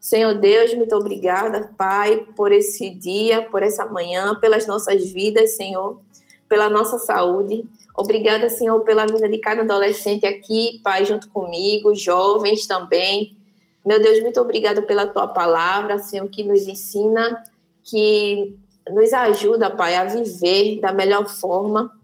Senhor 0.00 0.34
Deus, 0.34 0.72
muito 0.74 0.94
obrigada, 0.94 1.70
Pai, 1.76 2.26
por 2.36 2.52
esse 2.52 2.90
dia, 2.90 3.42
por 3.42 3.62
essa 3.62 3.84
manhã, 3.86 4.36
pelas 4.36 4.66
nossas 4.66 5.10
vidas, 5.10 5.56
Senhor, 5.56 6.00
pela 6.48 6.70
nossa 6.70 6.98
saúde. 6.98 7.64
Obrigada, 7.92 8.48
Senhor, 8.48 8.78
pela 8.82 9.06
vida 9.06 9.28
de 9.28 9.38
cada 9.38 9.62
adolescente 9.62 10.24
aqui, 10.24 10.80
Pai, 10.84 11.04
junto 11.04 11.28
comigo, 11.30 11.94
jovens 11.94 12.66
também. 12.66 13.36
Meu 13.84 14.00
Deus, 14.00 14.20
muito 14.20 14.40
obrigada 14.40 14.82
pela 14.82 15.06
tua 15.06 15.26
palavra, 15.26 15.98
Senhor, 15.98 16.28
que 16.28 16.44
nos 16.44 16.68
ensina, 16.68 17.42
que 17.82 18.56
nos 18.88 19.12
ajuda, 19.12 19.70
Pai, 19.70 19.96
a 19.96 20.04
viver 20.04 20.78
da 20.80 20.92
melhor 20.92 21.26
forma. 21.26 21.95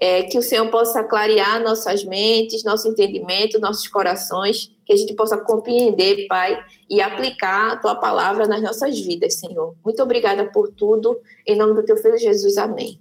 É, 0.00 0.22
que 0.22 0.38
o 0.38 0.42
Senhor 0.42 0.66
possa 0.70 1.04
clarear 1.04 1.62
nossas 1.62 2.02
mentes, 2.02 2.64
nosso 2.64 2.88
entendimento, 2.88 3.60
nossos 3.60 3.86
corações, 3.86 4.72
que 4.86 4.94
a 4.94 4.96
gente 4.96 5.12
possa 5.14 5.36
compreender, 5.36 6.26
Pai, 6.26 6.58
e 6.88 7.02
aplicar 7.02 7.72
a 7.72 7.76
tua 7.76 7.94
palavra 7.94 8.46
nas 8.46 8.62
nossas 8.62 8.98
vidas, 8.98 9.34
Senhor. 9.34 9.74
Muito 9.84 10.02
obrigada 10.02 10.46
por 10.46 10.72
tudo. 10.72 11.20
Em 11.46 11.54
nome 11.54 11.74
do 11.74 11.84
teu 11.84 11.98
filho 11.98 12.16
Jesus, 12.16 12.56
amém. 12.56 12.98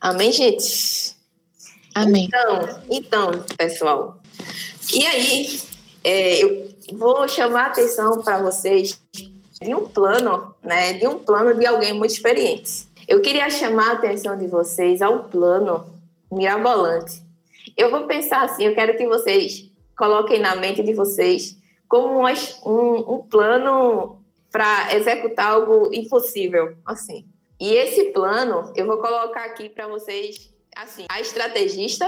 Amém, 0.00 0.32
gente? 0.32 1.14
Amém. 1.94 2.24
Então, 2.24 2.82
então 2.90 3.44
pessoal, 3.56 4.20
e 4.92 5.06
aí, 5.06 5.60
é, 6.02 6.42
eu 6.42 6.68
vou 6.92 7.26
chamar 7.28 7.64
a 7.64 7.66
atenção 7.66 8.20
para 8.22 8.42
vocês 8.42 9.00
de 9.12 9.74
um 9.74 9.86
plano, 9.86 10.54
né? 10.62 10.92
De 10.94 11.06
um 11.06 11.18
plano 11.18 11.54
de 11.58 11.66
alguém 11.66 11.92
muito 11.92 12.12
experiente. 12.12 12.86
Eu 13.06 13.20
queria 13.20 13.50
chamar 13.50 13.90
a 13.90 13.92
atenção 13.94 14.36
de 14.36 14.46
vocês 14.46 15.02
ao 15.02 15.24
plano 15.24 15.84
mirabolante. 16.32 17.22
Eu 17.76 17.90
vou 17.90 18.06
pensar 18.06 18.44
assim, 18.44 18.64
eu 18.64 18.74
quero 18.74 18.96
que 18.96 19.06
vocês 19.06 19.70
coloquem 19.96 20.40
na 20.40 20.56
mente 20.56 20.82
de 20.82 20.94
vocês 20.94 21.56
como 21.88 22.26
um, 22.26 23.14
um 23.14 23.18
plano 23.22 24.22
para 24.50 24.94
executar 24.94 25.52
algo 25.52 25.90
impossível, 25.92 26.76
assim. 26.84 27.26
E 27.60 27.74
esse 27.74 28.06
plano 28.06 28.72
eu 28.74 28.86
vou 28.86 28.98
colocar 28.98 29.44
aqui 29.44 29.68
para 29.68 29.86
vocês, 29.86 30.52
assim, 30.74 31.04
a 31.08 31.20
estrategista, 31.20 32.06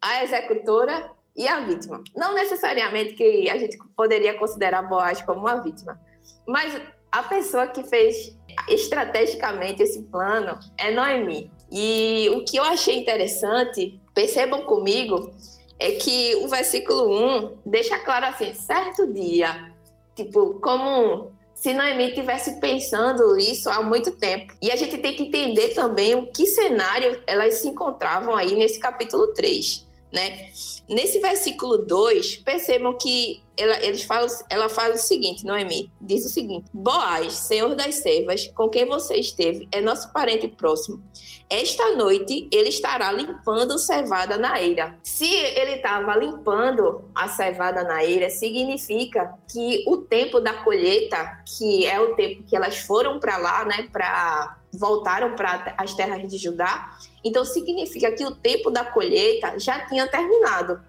a 0.00 0.24
executora 0.24 1.10
e 1.36 1.46
a 1.46 1.60
vítima. 1.60 2.02
Não 2.16 2.34
necessariamente 2.34 3.14
que 3.14 3.48
a 3.50 3.58
gente 3.58 3.78
poderia 3.96 4.34
considerar 4.34 4.82
Boaz 4.82 5.20
como 5.22 5.40
uma 5.40 5.60
vítima, 5.60 6.00
mas 6.46 6.80
a 7.10 7.22
pessoa 7.22 7.66
que 7.66 7.82
fez 7.82 8.36
estrategicamente 8.68 9.82
esse 9.82 10.02
plano 10.02 10.58
é 10.76 10.90
Noemi. 10.90 11.50
E 11.70 12.28
o 12.34 12.44
que 12.44 12.56
eu 12.56 12.64
achei 12.64 12.98
interessante, 12.98 14.00
percebam 14.14 14.62
comigo, 14.62 15.32
é 15.78 15.92
que 15.92 16.34
o 16.36 16.48
versículo 16.48 17.44
1 17.44 17.58
deixa 17.64 17.98
claro 17.98 18.26
assim, 18.26 18.52
certo 18.52 19.06
dia, 19.12 19.72
tipo, 20.14 20.54
como 20.60 21.30
se 21.54 21.74
Noemi 21.74 22.12
tivesse 22.12 22.60
pensando 22.60 23.36
isso 23.36 23.68
há 23.68 23.82
muito 23.82 24.12
tempo. 24.12 24.54
E 24.62 24.70
a 24.70 24.76
gente 24.76 24.98
tem 24.98 25.14
que 25.14 25.24
entender 25.24 25.74
também 25.74 26.14
o 26.14 26.26
que 26.26 26.46
cenário 26.46 27.22
elas 27.26 27.54
se 27.54 27.68
encontravam 27.68 28.34
aí 28.34 28.54
nesse 28.54 28.78
capítulo 28.78 29.28
3, 29.34 29.86
né? 30.12 30.50
Nesse 30.88 31.20
versículo 31.20 31.78
2, 31.78 32.36
percebam 32.38 32.96
que 32.96 33.42
ela, 33.56 33.84
eles 33.84 34.04
falam, 34.04 34.28
ela 34.48 34.68
fala 34.68 34.94
o 34.94 34.98
seguinte, 34.98 35.44
Noemi, 35.44 35.90
diz 36.00 36.24
o 36.24 36.28
seguinte: 36.28 36.66
Boaz, 36.72 37.34
senhor 37.34 37.74
das 37.74 37.96
servas, 37.96 38.46
com 38.54 38.68
quem 38.68 38.86
você 38.86 39.16
esteve, 39.16 39.68
é 39.70 39.80
nosso 39.80 40.12
parente 40.12 40.48
próximo. 40.48 41.02
Esta 41.50 41.96
noite 41.96 42.46
ele 42.52 42.68
estará 42.68 43.10
limpando 43.10 43.78
cevada 43.78 44.36
na 44.36 44.60
eira. 44.60 44.98
Se 45.02 45.26
ele 45.26 45.76
estava 45.76 46.14
limpando 46.14 47.10
a 47.14 47.26
cevada 47.26 47.82
na 47.82 48.04
eira, 48.04 48.28
significa 48.28 49.34
que 49.50 49.82
o 49.86 49.96
tempo 49.96 50.40
da 50.40 50.52
colheita, 50.52 51.42
que 51.56 51.86
é 51.86 51.98
o 51.98 52.14
tempo 52.14 52.42
que 52.44 52.54
elas 52.54 52.78
foram 52.78 53.18
para 53.18 53.38
lá, 53.38 53.64
né, 53.64 53.88
para 53.90 54.58
voltaram 54.70 55.34
para 55.34 55.74
as 55.78 55.94
terras 55.94 56.30
de 56.30 56.36
Judá, 56.36 56.98
então 57.24 57.44
significa 57.44 58.12
que 58.12 58.24
o 58.24 58.34
tempo 58.34 58.70
da 58.70 58.84
colheita 58.84 59.58
já 59.58 59.86
tinha 59.86 60.06
terminado. 60.06 60.80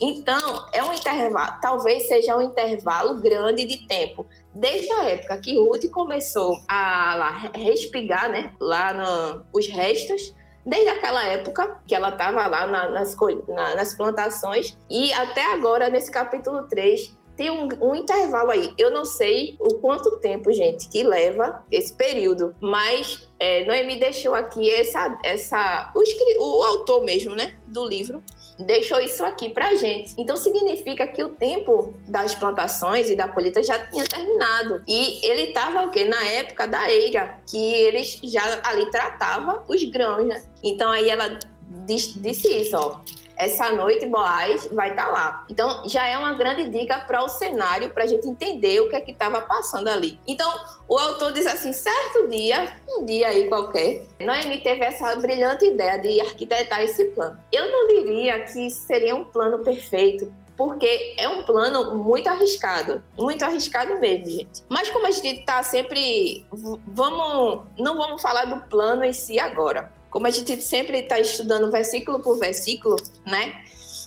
Então, 0.00 0.66
é 0.72 0.82
um 0.82 0.92
intervalo, 0.92 1.58
talvez 1.60 2.06
seja 2.06 2.36
um 2.36 2.42
intervalo 2.42 3.14
grande 3.20 3.64
de 3.64 3.86
tempo. 3.86 4.26
Desde 4.54 4.90
a 4.92 5.04
época 5.04 5.38
que 5.38 5.58
Ruth 5.58 5.88
começou 5.90 6.58
a 6.68 7.14
lá, 7.14 7.50
respigar, 7.54 8.30
né, 8.30 8.52
lá 8.60 8.92
no, 8.92 9.44
os 9.52 9.66
restos, 9.68 10.34
desde 10.64 10.88
aquela 10.88 11.24
época 11.24 11.80
que 11.86 11.94
ela 11.94 12.10
estava 12.10 12.46
lá 12.46 12.66
na, 12.66 12.88
nas, 12.90 13.16
na, 13.48 13.74
nas 13.74 13.94
plantações, 13.94 14.76
e 14.90 15.12
até 15.14 15.52
agora, 15.52 15.88
nesse 15.88 16.10
capítulo 16.10 16.64
3, 16.64 17.16
tem 17.36 17.50
um, 17.50 17.68
um, 17.80 17.94
intervalo 17.94 18.50
aí. 18.50 18.72
Eu 18.78 18.90
não 18.90 19.04
sei 19.04 19.56
o 19.60 19.74
quanto 19.74 20.18
tempo, 20.18 20.52
gente, 20.52 20.88
que 20.88 21.02
leva 21.02 21.62
esse 21.70 21.92
período, 21.92 22.54
mas 22.60 23.28
é, 23.38 23.64
Noemi 23.64 23.98
deixou 23.98 24.34
aqui 24.34 24.70
essa, 24.70 25.18
essa 25.22 25.92
o, 25.94 26.00
o 26.42 26.62
autor 26.62 27.04
mesmo, 27.04 27.34
né, 27.34 27.54
do 27.66 27.84
livro, 27.86 28.22
deixou 28.58 28.98
isso 29.00 29.24
aqui 29.24 29.50
para 29.50 29.74
gente. 29.74 30.14
Então 30.16 30.36
significa 30.36 31.06
que 31.06 31.22
o 31.22 31.28
tempo 31.28 31.94
das 32.08 32.34
plantações 32.34 33.10
e 33.10 33.16
da 33.16 33.28
colheita 33.28 33.62
já 33.62 33.78
tinha 33.86 34.04
terminado. 34.04 34.82
E 34.86 35.24
ele 35.24 35.48
estava 35.48 35.84
o 35.84 35.90
quê? 35.90 36.04
Na 36.04 36.24
época 36.24 36.66
da 36.66 36.90
eira, 36.90 37.38
que 37.46 37.74
eles 37.74 38.18
já 38.24 38.60
ali 38.64 38.90
tratava 38.90 39.62
os 39.68 39.84
grãos, 39.84 40.26
né? 40.26 40.42
Então 40.62 40.90
aí 40.90 41.10
ela 41.10 41.38
disse, 41.86 42.18
disse 42.18 42.48
isso, 42.48 42.76
ó 42.76 43.00
essa 43.36 43.70
noite 43.70 44.06
Boaz 44.06 44.66
vai 44.72 44.90
estar 44.90 45.06
tá 45.06 45.12
lá. 45.12 45.44
Então, 45.48 45.88
já 45.88 46.06
é 46.06 46.16
uma 46.16 46.32
grande 46.34 46.68
dica 46.68 46.98
para 47.00 47.22
o 47.22 47.28
cenário, 47.28 47.90
para 47.90 48.04
a 48.04 48.06
gente 48.06 48.26
entender 48.26 48.80
o 48.80 48.88
que 48.88 48.96
é 48.96 49.00
que 49.00 49.12
estava 49.12 49.40
passando 49.42 49.88
ali. 49.88 50.18
Então, 50.26 50.50
o 50.88 50.98
autor 50.98 51.32
diz 51.32 51.46
assim: 51.46 51.72
certo 51.72 52.28
dia, 52.28 52.76
um 52.88 53.04
dia 53.04 53.28
aí 53.28 53.48
qualquer, 53.48 54.02
Noemi 54.20 54.60
teve 54.60 54.84
essa 54.84 55.14
brilhante 55.16 55.66
ideia 55.66 55.98
de 55.98 56.20
arquitetar 56.20 56.82
esse 56.82 57.04
plano. 57.06 57.38
Eu 57.52 57.70
não 57.70 57.88
diria 57.88 58.40
que 58.40 58.70
seria 58.70 59.14
um 59.14 59.24
plano 59.24 59.58
perfeito, 59.58 60.32
porque 60.56 61.14
é 61.18 61.28
um 61.28 61.42
plano 61.42 61.94
muito 61.96 62.28
arriscado, 62.28 63.02
muito 63.16 63.44
arriscado 63.44 64.00
mesmo, 64.00 64.26
gente. 64.26 64.64
Mas 64.68 64.88
como 64.88 65.06
a 65.06 65.10
gente 65.10 65.40
está 65.40 65.62
sempre, 65.62 66.46
vamos, 66.86 67.64
não 67.78 67.96
vamos 67.96 68.22
falar 68.22 68.46
do 68.46 68.60
plano 68.68 69.04
em 69.04 69.12
si 69.12 69.38
agora 69.38 69.94
como 70.16 70.26
a 70.26 70.30
gente 70.30 70.62
sempre 70.62 71.00
está 71.00 71.20
estudando 71.20 71.70
versículo 71.70 72.20
por 72.20 72.38
versículo, 72.38 72.96
né? 73.26 73.60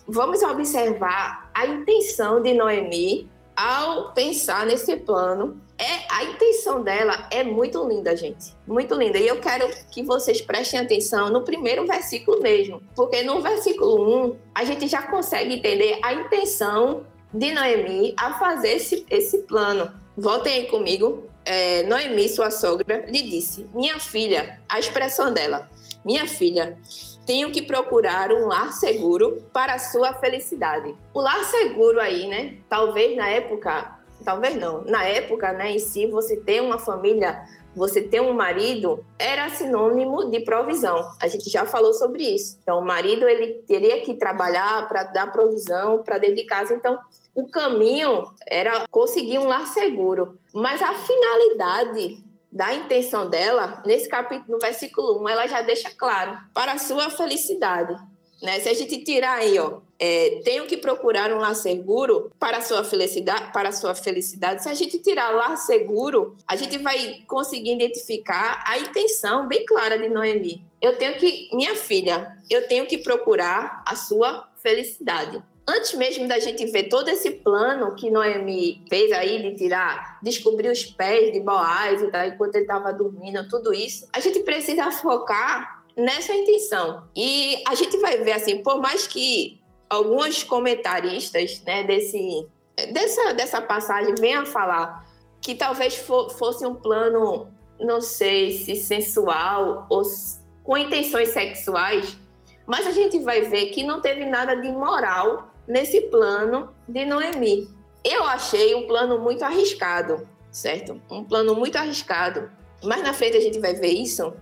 Vamos 0.07 0.41
observar 0.41 1.51
a 1.53 1.67
intenção 1.67 2.41
de 2.41 2.51
Noemi 2.55 3.29
ao 3.55 4.11
pensar 4.13 4.65
nesse 4.65 4.95
plano. 4.95 5.61
É 5.77 6.11
a 6.11 6.23
intenção 6.23 6.81
dela 6.81 7.27
é 7.29 7.43
muito 7.43 7.87
linda, 7.87 8.17
gente, 8.17 8.55
muito 8.65 8.95
linda. 8.95 9.19
E 9.19 9.27
eu 9.27 9.39
quero 9.39 9.69
que 9.91 10.01
vocês 10.01 10.41
prestem 10.41 10.79
atenção 10.79 11.29
no 11.29 11.43
primeiro 11.43 11.85
versículo 11.85 12.41
mesmo, 12.41 12.81
porque 12.95 13.21
no 13.21 13.39
versículo 13.39 14.29
1 14.29 14.37
a 14.55 14.65
gente 14.65 14.87
já 14.87 15.03
consegue 15.03 15.53
entender 15.53 15.99
a 16.01 16.11
intenção 16.11 17.05
de 17.31 17.51
Noemi 17.51 18.15
a 18.17 18.33
fazer 18.39 18.77
esse, 18.77 19.05
esse 19.11 19.43
plano. 19.43 19.93
Voltem 20.17 20.53
aí 20.53 20.65
comigo. 20.65 21.29
É, 21.45 21.83
Noemi, 21.83 22.27
sua 22.29 22.49
sogra, 22.49 23.05
lhe 23.07 23.21
disse: 23.21 23.67
Minha 23.75 23.99
filha, 23.99 24.59
a 24.67 24.79
expressão 24.79 25.31
dela, 25.31 25.69
minha 26.03 26.27
filha, 26.27 26.77
tenho 27.25 27.51
que 27.51 27.61
procurar 27.61 28.31
um 28.31 28.47
lar 28.47 28.73
seguro 28.73 29.43
para 29.53 29.73
a 29.73 29.79
sua 29.79 30.13
felicidade. 30.13 30.95
O 31.13 31.21
lar 31.21 31.43
seguro 31.43 31.99
aí, 31.99 32.27
né? 32.27 32.57
Talvez 32.67 33.15
na 33.15 33.29
época, 33.29 33.99
talvez 34.23 34.55
não, 34.55 34.83
na 34.85 35.03
época, 35.03 35.51
né, 35.53 35.71
em 35.71 35.79
si, 35.79 36.07
você 36.07 36.37
ter 36.37 36.61
uma 36.61 36.79
família, 36.79 37.43
você 37.75 38.01
ter 38.01 38.21
um 38.21 38.33
marido, 38.33 39.05
era 39.17 39.49
sinônimo 39.49 40.29
de 40.29 40.39
provisão. 40.39 41.11
A 41.21 41.27
gente 41.27 41.49
já 41.49 41.65
falou 41.65 41.93
sobre 41.93 42.23
isso. 42.23 42.57
Então, 42.63 42.79
o 42.79 42.85
marido, 42.85 43.27
ele 43.27 43.61
teria 43.67 44.01
que 44.01 44.15
trabalhar 44.15 44.87
para 44.87 45.03
dar 45.03 45.31
provisão 45.31 46.01
para 46.03 46.17
dentro 46.17 46.37
de 46.37 46.45
casa. 46.45 46.73
Então, 46.73 46.97
o 47.35 47.47
caminho 47.47 48.25
era 48.47 48.85
conseguir 48.89 49.39
um 49.39 49.47
lar 49.47 49.67
seguro. 49.67 50.39
Mas 50.53 50.81
a 50.81 50.93
finalidade 50.93 52.23
da 52.51 52.73
intenção 52.73 53.29
dela, 53.29 53.81
nesse 53.85 54.09
capítulo, 54.09 54.53
no 54.53 54.59
versículo 54.59 55.21
1, 55.23 55.29
ela 55.29 55.47
já 55.47 55.61
deixa 55.61 55.89
claro, 55.91 56.37
para 56.53 56.73
a 56.73 56.79
sua 56.79 57.09
felicidade. 57.09 57.95
Né? 58.41 58.59
Se 58.59 58.69
a 58.69 58.73
gente 58.73 59.03
tirar 59.03 59.39
aí, 59.39 59.59
ó, 59.59 59.81
é, 59.99 60.41
tenho 60.45 60.65
que 60.65 60.77
procurar 60.77 61.31
um 61.33 61.39
lar 61.39 61.55
seguro 61.55 62.31
para 62.39 62.57
a 62.57 62.61
sua 62.61 62.83
felicidade, 62.83 63.51
para 63.51 63.71
sua 63.71 63.93
felicidade. 63.93 64.63
Se 64.63 64.69
a 64.69 64.73
gente 64.73 64.97
tirar 64.99 65.29
lar 65.31 65.57
seguro, 65.57 66.35
a 66.47 66.55
gente 66.55 66.77
vai 66.77 67.21
conseguir 67.27 67.73
identificar 67.73 68.63
a 68.65 68.79
intenção 68.79 69.47
bem 69.47 69.65
clara 69.65 69.97
de 69.97 70.07
Noemi. 70.07 70.63
Eu 70.81 70.97
tenho 70.97 71.15
que, 71.15 71.49
minha 71.53 71.75
filha, 71.75 72.37
eu 72.49 72.65
tenho 72.67 72.85
que 72.85 72.97
procurar 72.97 73.83
a 73.85 73.95
sua 73.95 74.47
felicidade 74.63 75.43
antes 75.69 75.93
mesmo 75.93 76.27
da 76.27 76.39
gente 76.39 76.65
ver 76.65 76.83
todo 76.83 77.09
esse 77.09 77.31
plano 77.31 77.95
que 77.95 78.09
Noemi 78.09 78.83
fez 78.89 79.11
aí 79.11 79.41
de 79.41 79.55
tirar, 79.55 80.19
descobrir 80.21 80.69
os 80.69 80.83
pés 80.83 81.31
de 81.31 81.39
Boaz 81.39 82.01
e 82.01 82.07
tal, 82.07 82.25
enquanto 82.25 82.55
ele 82.55 82.63
estava 82.63 82.91
dormindo, 82.91 83.47
tudo 83.47 83.73
isso, 83.73 84.07
a 84.11 84.19
gente 84.19 84.39
precisa 84.39 84.91
focar 84.91 85.83
nessa 85.95 86.33
intenção. 86.33 87.03
E 87.15 87.61
a 87.67 87.75
gente 87.75 87.97
vai 87.97 88.17
ver 88.17 88.33
assim, 88.33 88.63
por 88.63 88.81
mais 88.81 89.05
que 89.05 89.59
alguns 89.89 90.43
comentaristas 90.43 91.61
né, 91.65 91.83
desse 91.83 92.47
dessa, 92.91 93.33
dessa 93.33 93.61
passagem 93.61 94.15
vem 94.15 94.35
a 94.35 94.45
falar 94.45 95.05
que 95.41 95.55
talvez 95.55 95.95
for, 95.95 96.29
fosse 96.31 96.65
um 96.65 96.75
plano, 96.75 97.47
não 97.79 98.01
sei 98.01 98.51
se 98.51 98.75
sensual 98.75 99.85
ou 99.89 100.03
com 100.63 100.77
intenções 100.77 101.29
sexuais, 101.29 102.17
mas 102.65 102.85
a 102.85 102.91
gente 102.91 103.19
vai 103.19 103.41
ver 103.41 103.67
que 103.67 103.83
não 103.83 104.01
teve 104.01 104.25
nada 104.25 104.55
de 104.55 104.71
moral 104.71 105.48
nesse 105.69 106.01
plano 106.01 106.73
de 106.87 107.05
Noemi. 107.05 107.69
Eu 108.03 108.23
achei 108.23 108.73
um 108.73 108.87
plano 108.87 109.19
muito 109.19 109.43
arriscado, 109.43 110.27
certo? 110.51 110.99
Um 111.09 111.23
plano 111.23 111.53
muito 111.53 111.77
arriscado. 111.77 112.49
Mais 112.83 113.03
na 113.03 113.13
frente 113.13 113.37
a 113.37 113.41
gente 113.41 113.59
vai 113.59 113.75
ver 113.75 113.91
isso. 113.91 114.33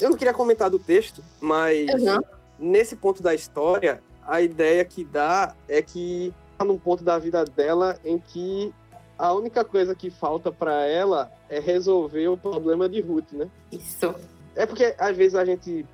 Eu 0.00 0.10
não 0.10 0.16
queria 0.16 0.32
comentar 0.32 0.70
do 0.70 0.78
texto, 0.78 1.22
mas 1.40 1.88
uhum. 1.90 2.20
nesse 2.58 2.96
ponto 2.96 3.22
da 3.22 3.34
história, 3.34 4.02
a 4.26 4.40
ideia 4.40 4.82
que 4.84 5.04
dá 5.04 5.54
é 5.68 5.82
que 5.82 6.32
tá 6.56 6.64
num 6.64 6.78
ponto 6.78 7.04
da 7.04 7.18
vida 7.18 7.44
dela 7.44 7.98
em 8.02 8.18
que 8.18 8.72
a 9.18 9.34
única 9.34 9.64
coisa 9.64 9.94
que 9.94 10.10
falta 10.10 10.50
para 10.50 10.86
ela 10.86 11.30
é 11.48 11.58
resolver 11.58 12.28
o 12.28 12.36
problema 12.36 12.88
de 12.88 13.00
Ruth, 13.00 13.32
né? 13.32 13.48
Isso. 13.70 14.14
É 14.54 14.64
porque 14.64 14.94
às 14.98 15.16
vezes 15.16 15.34
a 15.34 15.44
gente 15.44 15.84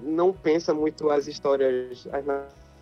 não 0.00 0.32
pensa 0.32 0.74
muito 0.74 1.08
as 1.10 1.28
histórias, 1.28 2.08
as 2.12 2.24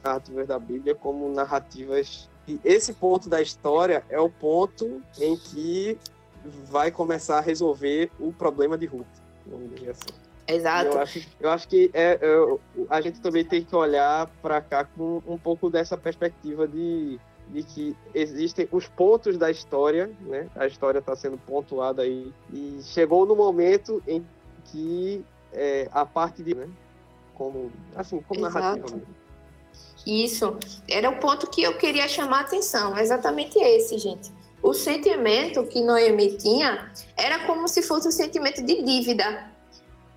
narrativas 0.03 0.47
da 0.47 0.59
Bíblia 0.59 0.95
como 0.95 1.33
narrativas. 1.33 2.29
E 2.47 2.59
esse 2.65 2.93
ponto 2.93 3.29
da 3.29 3.41
história 3.41 4.05
é 4.09 4.19
o 4.19 4.29
ponto 4.29 5.03
em 5.19 5.37
que 5.37 5.99
vai 6.65 6.91
começar 6.91 7.39
a 7.39 7.41
resolver 7.41 8.11
o 8.19 8.33
problema 8.33 8.77
de 8.77 8.87
Ruth. 8.87 9.07
Vamos 9.47 9.75
dizer 9.75 9.91
assim. 9.91 10.31
Exato. 10.47 10.87
Eu 10.87 11.01
acho, 11.01 11.29
eu 11.41 11.51
acho 11.51 11.69
que 11.69 11.91
é, 11.95 12.19
é, 12.21 12.59
a 12.89 13.01
gente 13.01 13.21
também 13.21 13.45
tem 13.45 13.65
que 13.65 13.75
olhar 13.75 14.29
para 14.43 14.61
cá 14.61 14.85
com 14.85 15.23
um 15.27 15.39
pouco 15.39 15.71
dessa 15.71 15.97
perspectiva 15.97 16.67
de, 16.67 17.21
de 17.49 17.63
que 17.63 17.97
existem 18.13 18.69
os 18.73 18.89
pontos 18.89 19.39
da 19.39 19.51
história, 19.51 20.11
né? 20.23 20.49
A 20.57 20.67
história 20.67 20.99
está 20.99 21.15
sendo 21.15 21.39
pontuada 21.39 22.03
aí 22.03 22.33
e 22.53 22.81
chegou 22.83 23.25
no 23.27 23.37
momento 23.37 24.03
em 24.09 24.27
que 24.67 25.25
é, 25.53 25.89
a 25.93 26.05
parte 26.05 26.43
de, 26.43 26.55
né? 26.55 26.69
Como, 27.35 27.71
assim, 27.95 28.21
como 28.23 28.47
Exato. 28.47 28.59
narrativa. 28.59 28.97
Mesmo. 28.97 29.20
Isso. 30.07 30.57
Era 30.89 31.11
o 31.11 31.19
ponto 31.19 31.47
que 31.49 31.63
eu 31.63 31.77
queria 31.77 32.09
chamar 32.09 32.39
a 32.39 32.41
atenção, 32.43 32.97
exatamente 32.99 33.59
esse, 33.59 33.99
gente. 33.99 34.33
O 34.63 34.75
sentimento 34.75 35.65
que 35.65 35.81
Noemi 35.83 36.37
tinha 36.37 36.93
era 37.17 37.47
como 37.47 37.67
se 37.67 37.83
fosse 37.83 38.09
um 38.09 38.13
sentimento 38.13 38.63
de 38.63 38.83
dívida. 38.83 39.51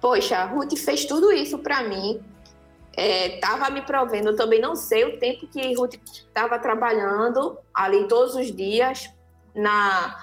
Poxa, 0.01 0.43
Ruth 0.45 0.75
fez 0.77 1.05
tudo 1.05 1.31
isso 1.31 1.59
para 1.59 1.81
mim, 1.83 2.21
estava 2.97 3.67
é, 3.67 3.71
me 3.71 3.81
provendo, 3.81 4.29
eu 4.29 4.35
também 4.35 4.59
não 4.59 4.75
sei 4.75 5.05
o 5.05 5.17
tempo 5.17 5.47
que 5.47 5.73
Ruth 5.73 5.95
estava 6.05 6.59
trabalhando 6.59 7.57
ali 7.73 8.05
todos 8.07 8.35
os 8.35 8.53
dias 8.53 9.09
na, 9.55 10.19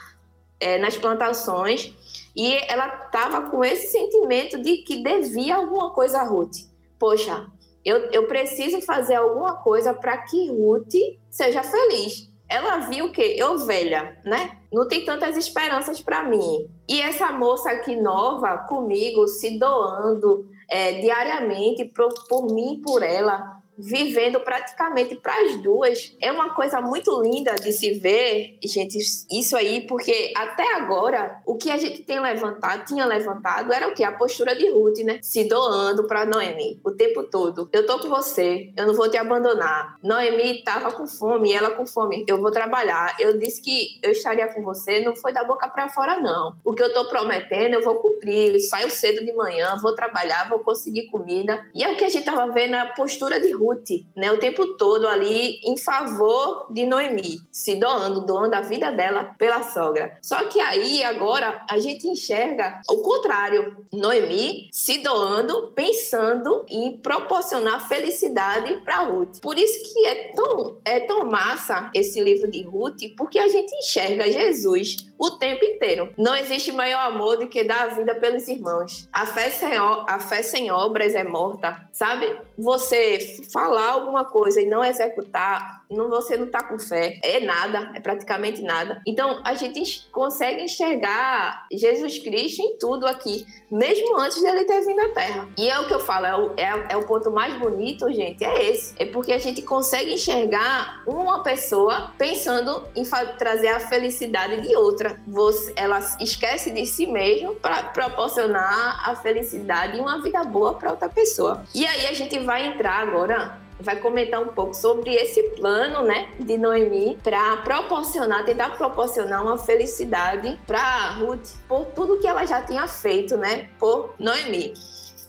é, 0.61 0.77
nas 0.77 0.99
plantações, 0.99 1.95
e 2.37 2.55
ela 2.71 3.05
estava 3.07 3.51
com 3.51 3.65
esse 3.65 3.91
sentimento 3.91 4.61
de 4.61 4.79
que 4.79 5.03
devia 5.03 5.57
alguma 5.57 5.91
coisa 5.91 6.21
a 6.21 6.25
Ruth. 6.25 6.69
Poxa, 6.99 7.47
eu, 7.85 8.11
eu 8.11 8.27
preciso 8.27 8.81
fazer 8.83 9.15
alguma 9.15 9.57
coisa 9.57 9.95
para 9.95 10.19
que 10.19 10.49
Ruth 10.51 10.95
seja 11.31 11.63
feliz 11.63 12.31
ela 12.51 12.79
viu 12.79 13.13
que 13.13 13.23
eu 13.23 13.59
velha, 13.59 14.19
né? 14.25 14.59
Não 14.73 14.89
tem 14.89 15.05
tantas 15.05 15.37
esperanças 15.37 16.01
para 16.01 16.25
mim. 16.25 16.69
E 16.89 17.01
essa 17.01 17.31
moça 17.31 17.71
aqui 17.71 17.95
nova 17.95 18.59
comigo, 18.59 19.29
se 19.29 19.57
doando 19.57 20.49
é, 20.69 21.01
diariamente 21.01 21.85
por, 21.85 22.13
por 22.29 22.53
mim 22.53 22.83
por 22.85 23.05
ela, 23.05 23.60
vivendo 23.81 24.41
praticamente 24.41 25.17
para 25.17 25.35
as 25.41 25.57
duas. 25.57 26.15
É 26.21 26.31
uma 26.31 26.55
coisa 26.55 26.81
muito 26.81 27.21
linda 27.23 27.55
de 27.55 27.73
se 27.73 27.95
ver, 27.95 28.59
gente, 28.63 28.99
isso 28.99 29.57
aí, 29.57 29.81
porque 29.83 30.33
até 30.37 30.75
agora 30.75 31.41
o 31.47 31.57
que 31.57 31.71
a 31.71 31.77
gente 31.77 32.03
tem 32.03 32.21
levantado, 32.21 32.85
tinha 32.85 33.07
levantado, 33.07 33.73
era 33.73 33.89
o 33.89 33.95
que? 33.95 34.05
A 34.05 34.13
postura 34.13 34.55
de 34.55 34.69
Ruth, 34.71 34.99
né? 34.99 35.19
Se 35.23 35.45
doando 35.45 36.05
para 36.05 36.27
Noemi 36.27 36.81
o 36.85 36.91
tempo 36.91 37.23
todo. 37.23 37.69
Eu 37.73 37.87
tô 37.87 37.99
com 37.99 38.09
você, 38.09 38.71
eu 38.77 38.87
não 38.87 38.95
vou 38.95 39.11
te 39.11 39.17
abandonar. 39.17 39.97
Noemi 40.03 40.63
tava 40.63 40.93
com 40.93 41.07
fome, 41.07 41.53
ela 41.53 41.71
com 41.71 41.87
fome. 41.87 42.25
Eu 42.29 42.41
vou 42.41 42.51
trabalhar. 42.51 43.17
Eu 43.19 43.39
disse 43.39 43.63
que 43.63 43.99
eu 44.03 44.13
estaria 44.13 44.49
com 44.49 44.63
você, 44.63 45.01
não 45.01 45.17
foi 45.17 45.33
da 45.33 45.45
boca 45.45 45.69
para 45.69 45.89
fora, 45.89 46.21
não. 46.21 46.57
O 46.65 46.75
que 46.75 46.83
eu 46.83 46.93
tô 46.93 47.07
prometendo, 47.07 47.75
eu 47.75 47.83
vou 47.83 47.97
cumprir. 47.97 48.55
Eu 48.55 48.61
saio 48.61 48.91
cedo 48.91 49.25
de 49.25 49.33
manhã, 49.33 49.77
vou 49.81 49.95
trabalhar, 49.95 50.49
vou 50.49 50.59
conseguir 50.59 51.07
comida. 51.07 51.65
E 51.75 51.83
é 51.83 51.93
o 51.93 51.97
que 51.97 52.05
a 52.05 52.09
gente 52.09 52.25
tava 52.25 52.51
vendo, 52.53 52.75
a 52.75 52.87
postura 52.87 53.41
de 53.41 53.53
Ruth 53.53 53.70
Ruth, 53.71 54.05
né, 54.17 54.33
o 54.33 54.39
tempo 54.39 54.75
todo 54.75 55.07
ali 55.07 55.61
em 55.65 55.77
favor 55.77 56.67
de 56.71 56.85
Noemi, 56.85 57.39
se 57.53 57.77
doando, 57.77 58.21
doando 58.23 58.55
a 58.55 58.61
vida 58.61 58.91
dela 58.91 59.35
pela 59.39 59.63
sogra. 59.63 60.19
Só 60.21 60.45
que 60.45 60.61
aí 60.61 61.03
agora 61.05 61.65
a 61.69 61.79
gente 61.79 62.09
enxerga 62.09 62.81
o 62.89 62.99
contrário. 62.99 63.77
Noemi 63.93 64.69
se 64.73 64.99
doando, 64.99 65.73
pensando 65.75 66.65
em 66.69 66.97
proporcionar 66.99 67.89
felicidade 67.89 68.77
para 68.85 69.05
Ruth. 69.05 69.41
Por 69.41 69.59
isso 69.59 69.93
que 69.93 70.07
é 70.07 70.33
tão, 70.35 70.79
é 70.85 71.01
tão 71.01 71.25
massa 71.25 71.91
esse 71.95 72.21
livro 72.21 72.51
de 72.51 72.63
Ruth, 72.63 73.03
porque 73.17 73.39
a 73.39 73.49
gente 73.49 73.75
enxerga 73.77 74.31
Jesus 74.31 75.10
o 75.21 75.33
tempo 75.33 75.63
inteiro. 75.63 76.15
Não 76.17 76.35
existe 76.35 76.73
maior 76.73 77.01
amor 77.01 77.37
do 77.37 77.47
que 77.47 77.63
dar 77.63 77.83
a 77.83 77.87
vida 77.89 78.15
pelos 78.15 78.49
irmãos. 78.49 79.07
A 79.13 79.27
fé 79.27 79.51
sem, 79.51 79.77
a 79.77 80.19
fé 80.19 80.43
sem 80.43 80.71
obras 80.71 81.15
é 81.15 81.23
morta, 81.23 81.87
sabe? 81.93 82.39
Você 82.57 83.39
falar 83.53 83.91
alguma 83.91 84.25
coisa 84.25 84.63
e 84.63 84.67
não 84.67 84.83
executar, 84.83 85.85
não, 85.91 86.09
você 86.09 86.37
não 86.37 86.47
está 86.47 86.63
com 86.63 86.79
fé. 86.79 87.19
É 87.23 87.41
nada, 87.41 87.91
é 87.95 88.01
praticamente 88.01 88.63
nada. 88.63 89.03
Então, 89.07 89.43
a 89.45 89.55
gente 89.55 90.09
consegue 90.11 90.63
enxergar 90.63 91.67
Jesus 91.71 92.19
Cristo 92.19 92.63
em 92.63 92.79
tudo 92.79 93.07
aqui, 93.07 93.45
mesmo 93.71 94.17
antes 94.19 94.41
dele 94.41 94.65
ter 94.65 94.81
vindo 94.83 95.01
à 95.01 95.09
Terra. 95.09 95.49
E 95.59 95.69
é 95.69 95.79
o 95.81 95.87
que 95.87 95.93
eu 95.93 96.01
falo, 96.01 96.27
é 96.27 96.37
o, 96.37 96.53
é, 96.57 96.93
é 96.95 96.97
o 96.97 97.07
ponto 97.07 97.31
mais 97.31 97.55
bonito, 97.59 98.11
gente, 98.13 98.43
é 98.45 98.71
esse. 98.71 98.95
É 98.99 99.05
porque 99.05 99.33
a 99.33 99.39
gente 99.39 99.61
consegue 99.63 100.15
enxergar 100.15 101.03
uma 101.07 101.43
pessoa 101.43 102.13
pensando 102.17 102.85
em 102.95 103.05
trazer 103.37 103.69
a 103.69 103.81
felicidade 103.81 104.61
de 104.63 104.75
outra. 104.77 105.10
Você, 105.27 105.73
ela 105.77 105.99
esquece 106.21 106.71
de 106.71 106.87
si 106.87 107.07
mesmo 107.07 107.55
para 107.57 107.83
proporcionar 107.85 109.09
a 109.09 109.17
felicidade 109.17 109.97
e 109.97 110.01
uma 110.01 110.21
vida 110.23 110.43
boa 110.45 110.75
para 110.75 110.91
outra 110.91 111.09
pessoa. 111.09 111.65
E 111.75 111.87
aí 111.87 112.07
a 112.07 112.13
gente 112.13 112.39
vai 112.41 112.67
entrar 112.67 113.01
agora 113.01 113.59
vai 113.83 113.97
comentar 113.97 114.41
um 114.41 114.49
pouco 114.49 114.75
sobre 114.75 115.15
esse 115.15 115.43
plano, 115.51 116.03
né, 116.03 116.29
de 116.39 116.57
Noemi 116.59 117.19
para 117.23 117.57
proporcionar, 117.59 118.45
tentar 118.45 118.71
proporcionar 118.77 119.43
uma 119.43 119.59
felicidade 119.59 120.59
para 120.67 121.13
Ruth 121.13 121.49
por 121.67 121.87
tudo 121.87 122.19
que 122.19 122.27
ela 122.27 122.45
já 122.45 122.63
tinha 122.63 122.87
feito, 122.87 123.37
né, 123.37 123.69
por 123.79 124.15
Noemi. 124.19 124.75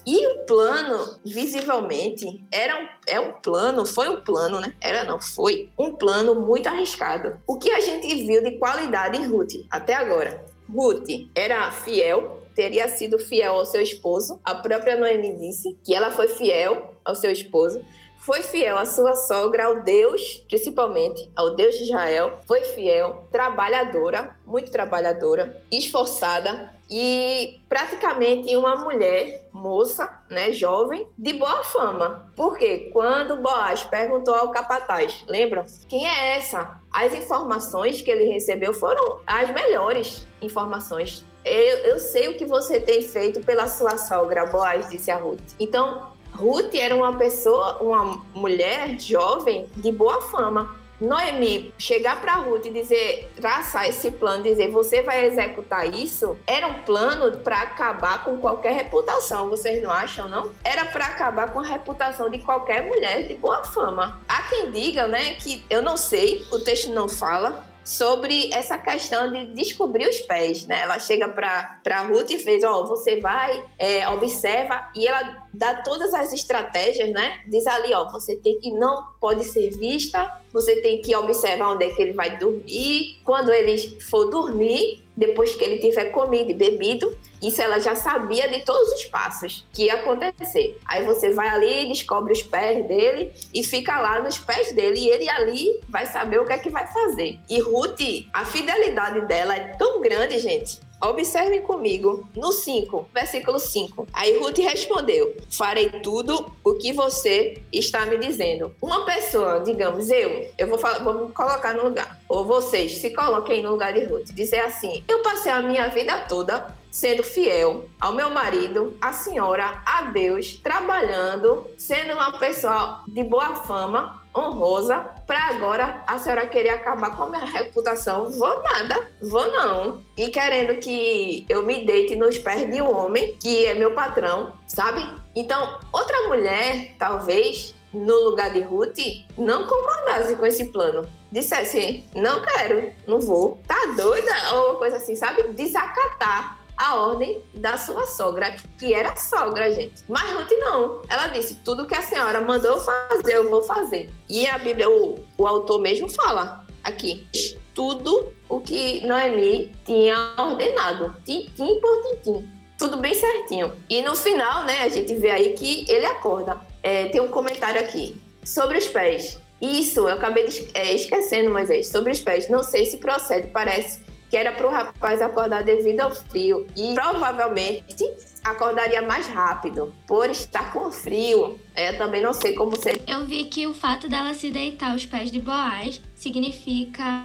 E 0.05 0.27
o 0.27 0.39
plano, 0.45 1.19
visivelmente, 1.23 2.43
era 2.51 2.81
um, 2.81 2.87
é 3.05 3.19
um 3.19 3.33
plano, 3.33 3.85
foi 3.85 4.09
um 4.09 4.19
plano, 4.21 4.59
né? 4.59 4.73
Era 4.81 5.03
não, 5.03 5.21
foi 5.21 5.69
um 5.77 5.93
plano 5.93 6.35
muito 6.35 6.67
arriscado. 6.67 7.39
O 7.45 7.57
que 7.57 7.71
a 7.71 7.79
gente 7.79 8.07
viu 8.25 8.43
de 8.43 8.57
qualidade 8.57 9.17
em 9.17 9.27
Ruth 9.27 9.53
até 9.69 9.93
agora? 9.93 10.43
Ruth 10.67 11.07
era 11.35 11.71
fiel, 11.71 12.41
teria 12.55 12.87
sido 12.89 13.19
fiel 13.19 13.55
ao 13.55 13.65
seu 13.65 13.81
esposo. 13.81 14.39
A 14.43 14.55
própria 14.55 14.97
Noemi 14.97 15.35
disse 15.35 15.77
que 15.83 15.93
ela 15.93 16.11
foi 16.11 16.27
fiel 16.29 16.95
ao 17.05 17.15
seu 17.15 17.31
esposo 17.31 17.81
foi 18.21 18.43
fiel 18.43 18.77
à 18.77 18.85
sua 18.85 19.15
sogra, 19.15 19.65
ao 19.65 19.81
Deus, 19.81 20.43
principalmente 20.47 21.29
ao 21.35 21.55
Deus 21.55 21.75
de 21.75 21.85
Israel, 21.85 22.39
foi 22.47 22.61
fiel, 22.61 23.27
trabalhadora, 23.31 24.35
muito 24.45 24.71
trabalhadora, 24.71 25.61
esforçada 25.71 26.71
e 26.89 27.61
praticamente 27.67 28.55
uma 28.55 28.75
mulher, 28.75 29.47
moça, 29.51 30.21
né, 30.29 30.51
jovem, 30.51 31.07
de 31.17 31.33
boa 31.33 31.63
fama. 31.63 32.31
Porque 32.35 32.91
quando 32.93 33.37
Boaz 33.37 33.83
perguntou 33.83 34.35
ao 34.35 34.51
capataz, 34.51 35.23
lembram? 35.27 35.65
Quem 35.89 36.07
é 36.07 36.37
essa? 36.37 36.79
As 36.91 37.13
informações 37.13 38.01
que 38.01 38.11
ele 38.11 38.25
recebeu 38.25 38.73
foram 38.73 39.19
as 39.25 39.49
melhores 39.51 40.27
informações. 40.41 41.25
Eu, 41.43 41.77
eu 41.79 41.99
sei 41.99 42.27
o 42.27 42.37
que 42.37 42.45
você 42.45 42.79
tem 42.79 43.01
feito 43.01 43.41
pela 43.41 43.67
sua 43.67 43.97
sogra, 43.97 44.45
Boaz 44.45 44.89
disse 44.89 45.09
a 45.09 45.17
Ruth. 45.17 45.41
Então, 45.59 46.10
Ruth 46.33 46.73
era 46.75 46.95
uma 46.95 47.17
pessoa, 47.17 47.77
uma 47.81 48.23
mulher 48.33 48.99
jovem 48.99 49.67
de 49.75 49.91
boa 49.91 50.21
fama. 50.21 50.79
Noemi 51.01 51.73
chegar 51.79 52.21
para 52.21 52.35
Ruth 52.35 52.67
e 52.67 52.69
dizer, 52.69 53.31
traçar 53.35 53.89
esse 53.89 54.11
plano, 54.11 54.43
dizer 54.43 54.69
você 54.69 55.01
vai 55.01 55.25
executar 55.25 55.91
isso, 55.91 56.37
era 56.45 56.67
um 56.67 56.75
plano 56.83 57.39
para 57.39 57.61
acabar 57.61 58.23
com 58.23 58.37
qualquer 58.37 58.73
reputação, 58.73 59.49
vocês 59.49 59.81
não 59.81 59.89
acham, 59.89 60.29
não? 60.29 60.51
Era 60.63 60.85
para 60.85 61.05
acabar 61.05 61.51
com 61.51 61.59
a 61.59 61.65
reputação 61.65 62.29
de 62.29 62.37
qualquer 62.37 62.85
mulher 62.85 63.27
de 63.27 63.33
boa 63.33 63.63
fama. 63.63 64.21
Há 64.29 64.43
quem 64.43 64.69
diga, 64.69 65.07
né, 65.07 65.33
que 65.33 65.65
eu 65.71 65.81
não 65.81 65.97
sei, 65.97 66.45
o 66.51 66.59
texto 66.59 66.91
não 66.91 67.09
fala, 67.09 67.65
sobre 67.83 68.49
essa 68.53 68.77
questão 68.77 69.31
de 69.31 69.45
descobrir 69.53 70.07
os 70.07 70.19
pés, 70.21 70.65
né? 70.65 70.81
Ela 70.81 70.99
chega 70.99 71.27
para 71.27 72.01
Ruth 72.03 72.31
e 72.31 72.39
fez, 72.39 72.63
ó, 72.63 72.81
oh, 72.81 72.87
você 72.87 73.19
vai, 73.19 73.63
é, 73.77 74.07
observa, 74.09 74.89
e 74.95 75.07
ela 75.07 75.45
dá 75.53 75.75
todas 75.81 76.13
as 76.13 76.31
estratégias, 76.33 77.09
né? 77.11 77.41
Diz 77.47 77.65
ali, 77.67 77.93
ó, 77.93 78.09
você 78.11 78.35
tem 78.35 78.59
que 78.59 78.71
não 78.71 79.05
pode 79.19 79.43
ser 79.45 79.71
vista, 79.71 80.31
você 80.51 80.81
tem 80.81 81.01
que 81.01 81.15
observar 81.15 81.73
onde 81.73 81.85
é 81.85 81.89
que 81.89 82.01
ele 82.01 82.13
vai 82.13 82.37
dormir, 82.37 83.19
quando 83.23 83.51
ele 83.51 83.99
for 84.01 84.29
dormir, 84.29 85.03
depois 85.21 85.55
que 85.55 85.63
ele 85.63 85.77
tiver 85.77 86.05
comido 86.05 86.49
e 86.49 86.55
bebido, 86.55 87.15
isso 87.39 87.61
ela 87.61 87.79
já 87.79 87.95
sabia 87.95 88.49
de 88.49 88.65
todos 88.65 88.91
os 88.93 89.05
passos 89.05 89.67
que 89.71 89.83
ia 89.83 89.93
acontecer. 89.93 90.79
Aí 90.83 91.05
você 91.05 91.31
vai 91.31 91.47
ali, 91.47 91.87
descobre 91.87 92.33
os 92.33 92.41
pés 92.41 92.87
dele 92.87 93.31
e 93.53 93.63
fica 93.63 94.01
lá 94.01 94.19
nos 94.19 94.39
pés 94.39 94.73
dele 94.73 94.99
e 94.99 95.09
ele 95.09 95.29
ali 95.29 95.79
vai 95.87 96.07
saber 96.07 96.39
o 96.39 96.45
que 96.45 96.53
é 96.53 96.57
que 96.57 96.71
vai 96.71 96.87
fazer. 96.87 97.39
E 97.47 97.59
Ruth, 97.59 98.01
a 98.33 98.43
fidelidade 98.45 99.27
dela 99.27 99.55
é 99.55 99.75
tão 99.75 100.01
grande, 100.01 100.39
gente, 100.39 100.79
Observem 101.01 101.61
comigo 101.61 102.27
no 102.35 102.51
5, 102.51 103.09
versículo 103.13 103.59
5. 103.59 104.07
Aí 104.13 104.37
Ruth 104.37 104.59
respondeu: 104.59 105.35
Farei 105.49 105.89
tudo 105.89 106.51
o 106.63 106.73
que 106.75 106.93
você 106.93 107.61
está 107.71 108.05
me 108.05 108.17
dizendo. 108.17 108.75
Uma 108.81 109.03
pessoa, 109.05 109.59
digamos, 109.61 110.09
eu, 110.09 110.49
eu 110.57 110.67
vou, 110.67 110.77
falar, 110.77 110.99
vou 110.99 111.25
me 111.25 111.31
colocar 111.33 111.73
no 111.73 111.85
lugar, 111.85 112.19
ou 112.29 112.45
vocês 112.45 112.99
se 112.99 113.09
coloquem 113.09 113.63
no 113.63 113.71
lugar 113.71 113.93
de 113.93 114.03
Ruth, 114.05 114.27
dizer 114.31 114.59
assim: 114.59 115.03
Eu 115.07 115.23
passei 115.23 115.51
a 115.51 115.61
minha 115.61 115.87
vida 115.87 116.17
toda 116.29 116.79
sendo 116.91 117.23
fiel 117.23 117.85
ao 117.99 118.13
meu 118.13 118.29
marido, 118.29 118.97
à 118.99 119.13
senhora, 119.13 119.81
a 119.85 120.03
Deus, 120.03 120.55
trabalhando, 120.61 121.65
sendo 121.77 122.13
uma 122.13 122.37
pessoa 122.37 123.01
de 123.07 123.23
boa 123.23 123.55
fama, 123.55 124.20
honrosa, 124.35 124.99
para 125.27 125.49
agora 125.49 126.03
a 126.07 126.17
senhora 126.17 126.47
querer 126.47 126.69
acabar 126.69 127.15
com 127.15 127.23
a 127.23 127.29
minha 127.29 127.45
reputação. 127.45 128.29
Vou 128.29 128.61
nada, 128.63 129.07
vou 129.21 129.51
não. 129.51 130.01
E 130.17 130.29
querendo 130.29 130.79
que 130.79 131.45
eu 131.49 131.63
me 131.63 131.85
deite 131.85 132.15
nos 132.15 132.37
pés 132.37 132.69
de 132.71 132.81
um 132.81 132.95
homem 132.95 133.35
que 133.39 133.65
é 133.65 133.73
meu 133.73 133.93
patrão, 133.93 134.53
sabe? 134.67 135.07
Então, 135.35 135.79
outra 135.91 136.27
mulher, 136.27 136.95
talvez, 136.97 137.75
no 137.93 138.15
lugar 138.23 138.51
de 138.51 138.61
Ruth, 138.61 138.97
não 139.37 139.67
concordasse 139.67 140.35
com 140.35 140.45
esse 140.45 140.65
plano. 140.65 141.07
Dissesse, 141.31 142.03
não 142.13 142.41
quero, 142.41 142.91
não 143.07 143.19
vou, 143.19 143.59
tá 143.65 143.93
doida? 143.95 144.33
Ou 144.53 144.75
coisa 144.75 144.97
assim, 144.97 145.15
sabe? 145.15 145.43
Desacatar 145.53 146.60
a 146.81 146.95
ordem 146.95 147.43
da 147.53 147.77
sua 147.77 148.07
sogra, 148.07 148.55
que 148.79 148.91
era 148.91 149.15
sogra, 149.15 149.71
gente. 149.71 150.03
Mas 150.09 150.31
Ruth 150.31 150.51
não. 150.59 151.03
Ela 151.07 151.27
disse: 151.27 151.55
tudo 151.63 151.85
que 151.85 151.93
a 151.93 152.01
senhora 152.01 152.41
mandou 152.41 152.79
fazer, 152.79 153.35
eu 153.35 153.49
vou 153.51 153.61
fazer. 153.61 154.09
E 154.27 154.47
a 154.47 154.57
Bíblia, 154.57 154.89
o, 154.89 155.19
o 155.37 155.45
autor 155.45 155.79
mesmo 155.79 156.09
fala 156.09 156.65
aqui: 156.83 157.27
tudo 157.75 158.33
o 158.49 158.59
que 158.59 159.05
Noemi 159.05 159.71
tinha 159.85 160.33
ordenado, 160.39 161.15
tintim 161.23 161.79
por 161.79 162.01
tintim. 162.01 162.49
Tudo 162.79 162.97
bem 162.97 163.13
certinho. 163.13 163.73
E 163.87 164.01
no 164.01 164.15
final, 164.15 164.63
né, 164.63 164.81
a 164.81 164.89
gente 164.89 165.13
vê 165.13 165.29
aí 165.29 165.53
que 165.53 165.85
ele 165.87 166.07
acorda. 166.07 166.59
É, 166.81 167.09
tem 167.09 167.21
um 167.21 167.27
comentário 167.27 167.79
aqui 167.79 168.19
sobre 168.43 168.79
os 168.79 168.87
pés. 168.87 169.39
Isso, 169.61 169.99
eu 169.99 170.15
acabei 170.15 170.47
de, 170.47 170.67
é, 170.73 170.91
esquecendo, 170.95 171.51
Moisés, 171.51 171.89
sobre 171.89 172.11
os 172.11 172.19
pés. 172.19 172.49
Não 172.49 172.63
sei 172.63 172.87
se 172.87 172.97
procede, 172.97 173.49
parece 173.49 174.01
que 174.31 174.37
era 174.37 174.53
para 174.53 174.65
o 174.65 174.71
rapaz 174.71 175.21
acordar 175.21 175.61
devido 175.61 175.99
ao 175.99 176.15
frio 176.15 176.65
e 176.73 176.93
provavelmente 176.95 178.09
acordaria 178.41 179.01
mais 179.01 179.27
rápido 179.27 179.93
por 180.07 180.29
estar 180.29 180.71
com 180.71 180.89
frio. 180.89 181.59
Eu 181.75 181.97
também 181.97 182.23
não 182.23 182.31
sei 182.31 182.53
como 182.53 182.81
ser. 182.81 183.03
Eu 183.05 183.25
vi 183.25 183.43
que 183.43 183.67
o 183.67 183.73
fato 183.73 184.07
dela 184.07 184.33
se 184.33 184.49
deitar 184.49 184.91
aos 184.91 185.05
pés 185.05 185.29
de 185.29 185.41
Boaz 185.41 186.01
significava 186.15 187.19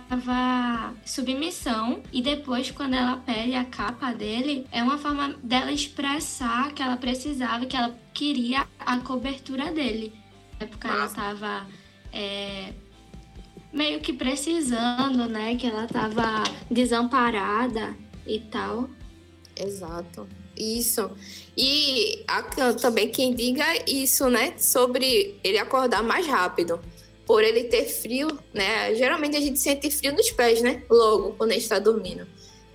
submissão 1.05 2.03
e 2.13 2.21
depois 2.21 2.73
quando 2.73 2.95
ela 2.95 3.19
pede 3.19 3.55
a 3.55 3.65
capa 3.65 4.13
dele 4.13 4.67
é 4.73 4.83
uma 4.83 4.99
forma 4.99 5.37
dela 5.45 5.71
expressar 5.71 6.73
que 6.73 6.83
ela 6.83 6.97
precisava, 6.97 7.67
que 7.67 7.77
ela 7.77 7.95
queria 8.13 8.67
a 8.81 8.99
cobertura 8.99 9.71
dele. 9.71 10.13
Na 10.59 10.67
época 10.67 10.89
ela 10.89 11.07
estava 11.07 11.67
é, 12.13 12.73
meio 13.77 14.01
que 14.01 14.13
precisando, 14.13 15.29
né? 15.29 15.55
Que 15.57 15.67
ela 15.67 15.87
tava 15.87 16.43
desamparada 16.71 17.95
e 18.27 18.41
tal. 18.41 18.89
Exato. 19.55 20.27
Isso. 20.57 21.11
E 21.57 22.25
a, 22.27 22.43
também 22.81 23.11
quem 23.11 23.35
diga 23.35 23.65
isso, 23.87 24.29
né? 24.31 24.55
Sobre 24.57 25.39
ele 25.45 25.59
acordar 25.59 26.03
mais 26.03 26.27
rápido. 26.27 26.81
Por 27.27 27.43
ele 27.43 27.65
ter 27.65 27.85
frio, 27.87 28.39
né? 28.55 28.95
Geralmente 28.95 29.37
a 29.37 29.41
gente 29.41 29.59
sente 29.59 29.91
frio 29.91 30.13
nos 30.13 30.31
pés, 30.31 30.63
né? 30.63 30.83
Logo, 30.89 31.33
quando 31.33 31.51
a 31.51 31.55
gente 31.55 31.65
está 31.65 31.79
dormindo. 31.79 32.27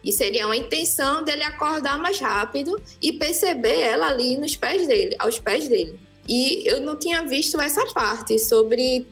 E 0.03 0.11
seria 0.11 0.45
uma 0.45 0.57
intenção 0.57 1.23
dele 1.23 1.43
acordar 1.43 1.97
mais 1.97 2.19
rápido 2.19 2.81
e 3.01 3.13
perceber 3.13 3.79
ela 3.79 4.07
ali 4.07 4.37
nos 4.37 4.55
pés 4.55 4.87
dele, 4.87 5.15
aos 5.19 5.39
pés 5.39 5.67
dele. 5.67 5.99
E 6.27 6.67
eu 6.67 6.81
não 6.81 6.97
tinha 6.97 7.23
visto 7.23 7.59
essa 7.59 7.85
parte 7.93 8.37
sobre 8.39 9.07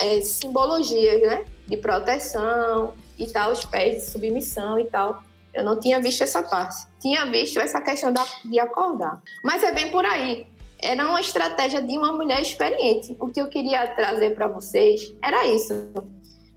é, 0.00 0.20
simbologias, 0.22 1.20
né? 1.22 1.44
De 1.66 1.76
proteção 1.76 2.94
e 3.18 3.26
tal, 3.26 3.52
os 3.52 3.64
pés 3.64 4.04
de 4.04 4.10
submissão 4.10 4.78
e 4.78 4.84
tal. 4.84 5.22
Eu 5.52 5.64
não 5.64 5.78
tinha 5.78 6.00
visto 6.00 6.22
essa 6.22 6.42
parte. 6.42 6.86
Tinha 7.00 7.24
visto 7.26 7.60
essa 7.60 7.80
questão 7.80 8.12
da, 8.12 8.26
de 8.44 8.58
acordar. 8.58 9.22
Mas 9.42 9.62
é 9.62 9.72
bem 9.72 9.90
por 9.90 10.04
aí. 10.04 10.46
Era 10.78 11.08
uma 11.08 11.20
estratégia 11.20 11.80
de 11.80 11.96
uma 11.96 12.12
mulher 12.12 12.42
experiente. 12.42 13.16
O 13.20 13.28
que 13.28 13.40
eu 13.40 13.48
queria 13.48 13.86
trazer 13.94 14.34
para 14.34 14.48
vocês 14.48 15.14
era 15.22 15.46
isso. 15.46 15.92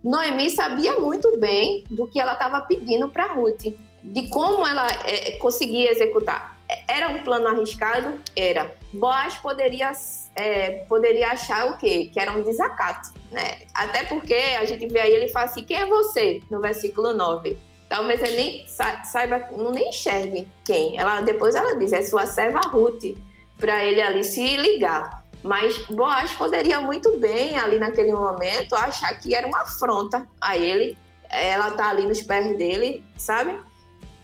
Noemi 0.04 0.50
sabia 0.50 1.00
muito 1.00 1.38
bem 1.38 1.84
do 1.90 2.08
que 2.08 2.20
ela 2.20 2.34
estava 2.34 2.62
pedindo 2.62 3.10
para 3.10 3.34
Ruth, 3.34 3.74
de 4.04 4.28
como 4.30 4.66
ela 4.66 4.88
é, 5.06 5.32
conseguia 5.34 5.92
executar. 5.92 6.57
Era 6.88 7.10
um 7.10 7.24
plano 7.24 7.48
arriscado? 7.48 8.20
Era. 8.36 8.76
Boaz 8.92 9.36
poderia, 9.36 9.92
é, 10.36 10.86
poderia 10.90 11.32
achar 11.32 11.68
o 11.68 11.78
quê? 11.78 12.10
Que 12.12 12.20
era 12.20 12.32
um 12.32 12.44
desacato, 12.44 13.10
né? 13.32 13.60
Até 13.74 14.04
porque 14.04 14.34
a 14.34 14.66
gente 14.66 14.88
vê 14.88 15.00
aí, 15.00 15.14
ele 15.14 15.30
fala 15.30 15.46
assim, 15.46 15.64
quem 15.64 15.78
é 15.78 15.86
você? 15.86 16.42
No 16.50 16.60
versículo 16.60 17.14
9. 17.14 17.58
Talvez 17.88 18.22
ele 18.22 18.36
nem 18.36 18.68
saiba, 18.68 19.48
não 19.52 19.72
nem 19.72 19.90
enxergue 19.90 20.48
quem. 20.66 20.98
Ela, 20.98 21.22
depois 21.22 21.56
ela 21.56 21.76
diz, 21.78 21.94
é 21.94 22.02
sua 22.02 22.26
serva 22.26 22.60
Ruth, 22.60 23.16
para 23.58 23.84
ele 23.86 24.02
ali 24.02 24.24
se 24.24 24.58
ligar. 24.58 25.24
Mas 25.42 25.78
Boaz 25.86 26.34
poderia 26.34 26.82
muito 26.82 27.18
bem, 27.18 27.58
ali 27.58 27.80
naquele 27.80 28.12
momento, 28.12 28.76
achar 28.76 29.18
que 29.20 29.34
era 29.34 29.48
uma 29.48 29.62
afronta 29.62 30.28
a 30.42 30.58
ele. 30.58 30.98
Ela 31.30 31.72
tá 31.72 31.90
ali 31.90 32.06
nos 32.06 32.22
pés 32.22 32.58
dele, 32.58 33.04
sabe? 33.16 33.58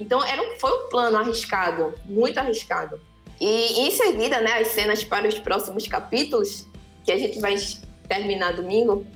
Então 0.04 0.22
era 0.22 0.42
um, 0.42 0.60
foi 0.60 0.70
um 0.72 0.89
plano 0.89 1.18
arriscado, 1.18 1.94
muito 2.06 2.38
arriscado. 2.38 3.00
E 3.39 3.88
em 3.88 3.92
seguida, 3.92 4.42
né, 4.42 4.60
as 4.60 4.68
cenas 4.68 5.04
para 5.04 5.28
os 5.28 5.39
próximos 5.39 5.88
capítulos, 5.88 6.68
que 7.06 7.12
a 7.12 7.18
gente 7.18 7.39
vai 7.39 7.56
terminar 8.08 8.54
domingo, 8.54 9.08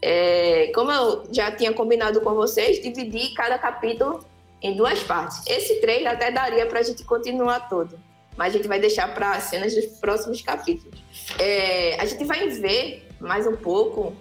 é, 0.00 0.70
como 0.72 0.90
eu 0.92 1.24
já 1.32 1.50
tinha 1.50 1.72
combinado 1.72 2.20
com 2.20 2.32
vocês, 2.34 2.80
dividi 2.80 3.34
cada 3.34 3.58
capítulo 3.58 4.24
em 4.62 4.76
duas 4.76 5.02
partes. 5.02 5.42
Esse 5.48 5.80
trailer 5.80 6.12
até 6.12 6.30
daria 6.30 6.64
para 6.66 6.78
a 6.78 6.82
gente 6.82 7.02
continuar 7.04 7.68
todo, 7.68 7.98
mas 8.36 8.54
a 8.54 8.56
gente 8.56 8.68
vai 8.68 8.78
deixar 8.78 9.12
para 9.12 9.32
as 9.32 9.44
cenas 9.44 9.74
dos 9.74 9.86
próximos 9.98 10.40
capítulos. 10.42 11.02
É, 11.38 12.00
a 12.00 12.04
gente 12.06 12.24
vai 12.24 12.48
ver 12.48 13.08
mais 13.20 13.48
um 13.48 13.56
pouco 13.56 14.14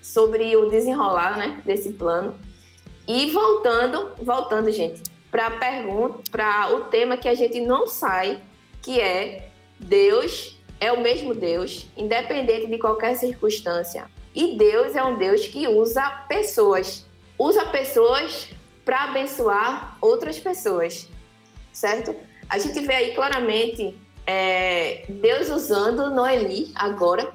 sobre 0.00 0.56
o 0.56 0.70
desenrolar 0.70 1.36
né, 1.36 1.60
desse 1.66 1.92
plano. 1.92 2.34
E 3.06 3.30
voltando, 3.30 4.12
voltando, 4.22 4.70
gente, 4.70 5.02
para 5.30 5.50
pergunta, 5.52 6.22
para 6.30 6.74
o 6.74 6.84
tema 6.84 7.16
que 7.16 7.28
a 7.28 7.34
gente 7.34 7.60
não 7.60 7.86
sai, 7.86 8.40
que 8.82 9.00
é 9.00 9.48
Deus 9.78 10.58
é 10.80 10.92
o 10.92 11.00
mesmo 11.00 11.34
Deus, 11.34 11.86
independente 11.96 12.66
de 12.66 12.78
qualquer 12.78 13.16
circunstância. 13.16 14.08
E 14.34 14.56
Deus 14.56 14.94
é 14.94 15.02
um 15.02 15.18
Deus 15.18 15.46
que 15.46 15.66
usa 15.66 16.08
pessoas, 16.28 17.06
usa 17.36 17.66
pessoas 17.66 18.48
para 18.84 19.04
abençoar 19.04 19.98
outras 20.00 20.38
pessoas, 20.38 21.08
certo? 21.72 22.14
A 22.48 22.58
gente 22.58 22.80
vê 22.80 22.94
aí 22.94 23.14
claramente 23.14 23.98
é, 24.26 25.04
Deus 25.08 25.50
usando 25.50 26.10
Noemi 26.10 26.72
agora 26.74 27.32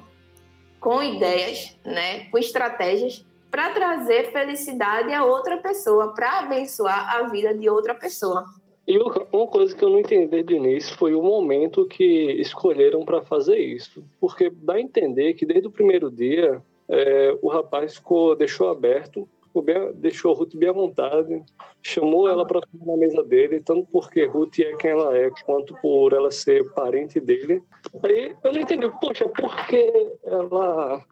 com 0.80 1.02
ideias, 1.02 1.76
né, 1.84 2.26
com 2.30 2.38
estratégias 2.38 3.24
para 3.54 3.70
trazer 3.70 4.32
felicidade 4.32 5.12
a 5.12 5.24
outra 5.24 5.58
pessoa, 5.58 6.12
para 6.12 6.40
abençoar 6.40 7.16
a 7.16 7.22
vida 7.28 7.54
de 7.54 7.70
outra 7.70 7.94
pessoa. 7.94 8.44
E 8.84 8.98
uma 8.98 9.46
coisa 9.46 9.76
que 9.76 9.84
eu 9.84 9.90
não 9.90 10.00
entendi 10.00 10.54
o 10.54 10.56
início 10.56 10.96
foi 10.98 11.14
o 11.14 11.22
momento 11.22 11.86
que 11.86 12.32
escolheram 12.32 13.04
para 13.04 13.22
fazer 13.22 13.56
isso. 13.58 14.04
Porque 14.20 14.50
dá 14.50 14.74
a 14.74 14.80
entender 14.80 15.34
que 15.34 15.46
desde 15.46 15.68
o 15.68 15.70
primeiro 15.70 16.10
dia 16.10 16.60
é, 16.88 17.38
o 17.40 17.48
rapaz 17.48 17.94
ficou, 17.94 18.34
deixou 18.34 18.70
aberto, 18.70 19.28
bem, 19.62 19.92
deixou 19.94 20.32
a 20.32 20.36
Ruth 20.36 20.56
bem 20.56 20.70
à 20.70 20.72
vontade, 20.72 21.40
chamou 21.80 22.28
ela 22.28 22.44
para 22.44 22.60
comer 22.60 22.86
na 22.90 22.96
mesa 22.96 23.22
dele, 23.22 23.60
tanto 23.60 23.86
porque 23.92 24.24
Ruth 24.24 24.58
é 24.58 24.74
quem 24.74 24.90
ela 24.90 25.16
é, 25.16 25.30
quanto 25.46 25.76
por 25.80 26.12
ela 26.12 26.32
ser 26.32 26.68
parente 26.72 27.20
dele. 27.20 27.62
Aí 28.02 28.34
eu 28.42 28.52
não 28.52 28.60
entendi, 28.60 28.90
poxa, 29.00 29.28
por 29.28 29.54
que 29.68 30.12
ela 30.24 31.04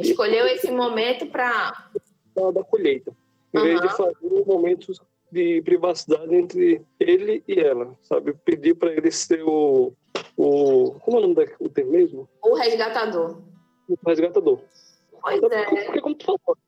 Escolheu 0.00 0.46
esse 0.46 0.70
momento 0.70 1.26
para. 1.26 1.90
Da 2.54 2.62
colheita. 2.64 3.12
em 3.52 3.60
vez 3.60 3.80
de 3.80 3.88
fazer 3.96 4.44
momentos 4.46 5.00
de 5.30 5.60
privacidade 5.62 6.34
entre 6.34 6.82
ele 6.98 7.42
e 7.46 7.58
ela, 7.58 7.96
sabe? 8.02 8.32
Pedir 8.44 8.74
para 8.74 8.92
ele 8.92 9.10
ser 9.10 9.42
o, 9.42 9.92
o 10.36 10.92
como 11.00 11.16
é 11.16 11.20
o 11.20 11.26
nome 11.26 11.34
do 11.34 11.68
termo 11.68 11.92
mesmo? 11.92 12.28
O 12.42 12.54
resgatador. 12.54 13.42
O 13.88 13.98
resgatador. 14.06 14.60
Pois 15.20 15.42
é. 15.42 15.64
Porque 15.64 16.00
como 16.00 16.14
tu 16.14 16.24
falou, 16.26 16.58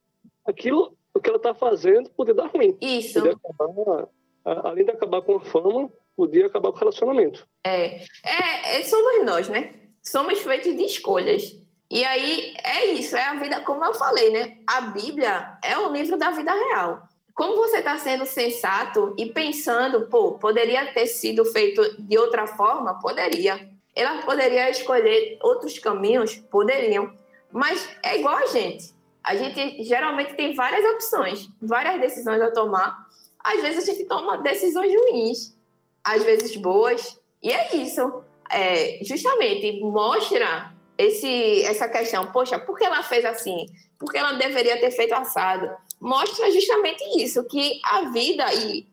aquilo 0.45 0.97
o 1.15 1.21
que 1.21 1.29
ela 1.29 1.39
tá 1.39 1.55
fazendo 1.55 2.11
podia 2.11 2.35
dar 2.35 2.47
ruim, 2.47 2.77
Isso. 2.81 3.15
podia 3.15 3.33
acabar, 3.33 4.09
além 4.45 4.85
de 4.85 4.91
acabar 4.91 5.23
com 5.23 5.37
a 5.37 5.41
fama, 5.41 5.91
podia 6.17 6.47
acabar 6.47 6.71
com 6.71 6.77
o 6.77 6.81
relacionamento. 6.81 7.47
É, 7.65 7.97
é, 8.25 8.79
é, 8.79 8.83
somos 8.85 9.25
nós, 9.25 9.49
né? 9.49 9.75
Somos 10.03 10.39
feitos 10.41 10.77
de 10.77 10.85
escolhas. 10.85 11.57
E 11.91 12.05
aí 12.05 12.55
é 12.63 12.87
isso, 12.93 13.17
é 13.17 13.25
a 13.25 13.35
vida, 13.35 13.61
como 13.63 13.85
eu 13.85 13.93
falei, 13.95 14.31
né? 14.31 14.59
A 14.65 14.81
Bíblia 14.81 15.59
é 15.63 15.77
o 15.77 15.93
livro 15.93 16.17
da 16.17 16.31
vida 16.31 16.53
real. 16.53 17.03
Como 17.35 17.57
você 17.57 17.79
está 17.79 17.99
sendo 17.99 18.25
sensato 18.27 19.13
e 19.19 19.27
pensando, 19.27 20.07
pô, 20.07 20.33
poderia 20.33 20.93
ter 20.93 21.07
sido 21.07 21.45
feito 21.45 22.01
de 22.01 22.17
outra 22.17 22.47
forma? 22.47 23.01
Poderia. 23.01 23.69
Ela 23.97 24.23
poderia 24.23 24.71
escolher 24.71 25.39
outros 25.43 25.79
caminhos? 25.81 26.37
Poderiam. 26.37 27.13
Mas 27.51 27.89
é 28.05 28.19
igual 28.19 28.37
a 28.37 28.47
gente. 28.47 28.95
A 29.25 29.35
gente 29.35 29.83
geralmente 29.83 30.35
tem 30.35 30.55
várias 30.55 30.85
opções, 30.95 31.49
várias 31.61 32.01
decisões 32.01 32.41
a 32.41 32.53
tomar. 32.53 33.05
Às 33.43 33.63
vezes 33.63 33.83
a 33.83 33.93
gente 33.93 34.05
toma 34.05 34.39
decisões 34.39 34.95
ruins, 34.95 35.57
às 36.05 36.23
vezes 36.23 36.55
boas. 36.57 37.19
E 37.43 37.51
é 37.51 37.75
isso. 37.75 38.23
É, 38.49 39.01
justamente 39.03 39.81
mostra 39.81 40.73
esse, 41.01 41.63
essa 41.65 41.89
questão. 41.89 42.27
Poxa, 42.27 42.59
por 42.59 42.77
que 42.77 42.85
ela 42.85 43.03
fez 43.03 43.25
assim? 43.25 43.67
Por 43.99 44.11
que 44.11 44.19
ela 44.19 44.33
deveria 44.33 44.79
ter 44.79 44.91
feito 44.91 45.15
assado? 45.15 45.71
Mostra 46.01 46.51
justamente 46.51 47.03
isso, 47.23 47.45
que 47.45 47.81
a 47.85 48.11
vida 48.11 48.53
e 48.55 48.87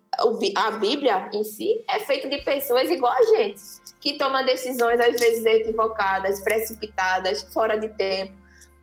a 0.56 0.72
Bíblia 0.72 1.30
em 1.34 1.44
si 1.44 1.84
é 1.88 2.00
feita 2.00 2.28
de 2.28 2.40
pessoas 2.40 2.90
igual 2.90 3.14
a 3.14 3.24
gente, 3.38 3.62
que 4.00 4.18
tomam 4.18 4.44
decisões 4.46 5.00
às 5.00 5.20
vezes 5.20 5.46
equivocadas, 5.46 6.42
precipitadas, 6.42 7.44
fora 7.54 7.78
de 7.78 7.90
tempo. 7.90 8.34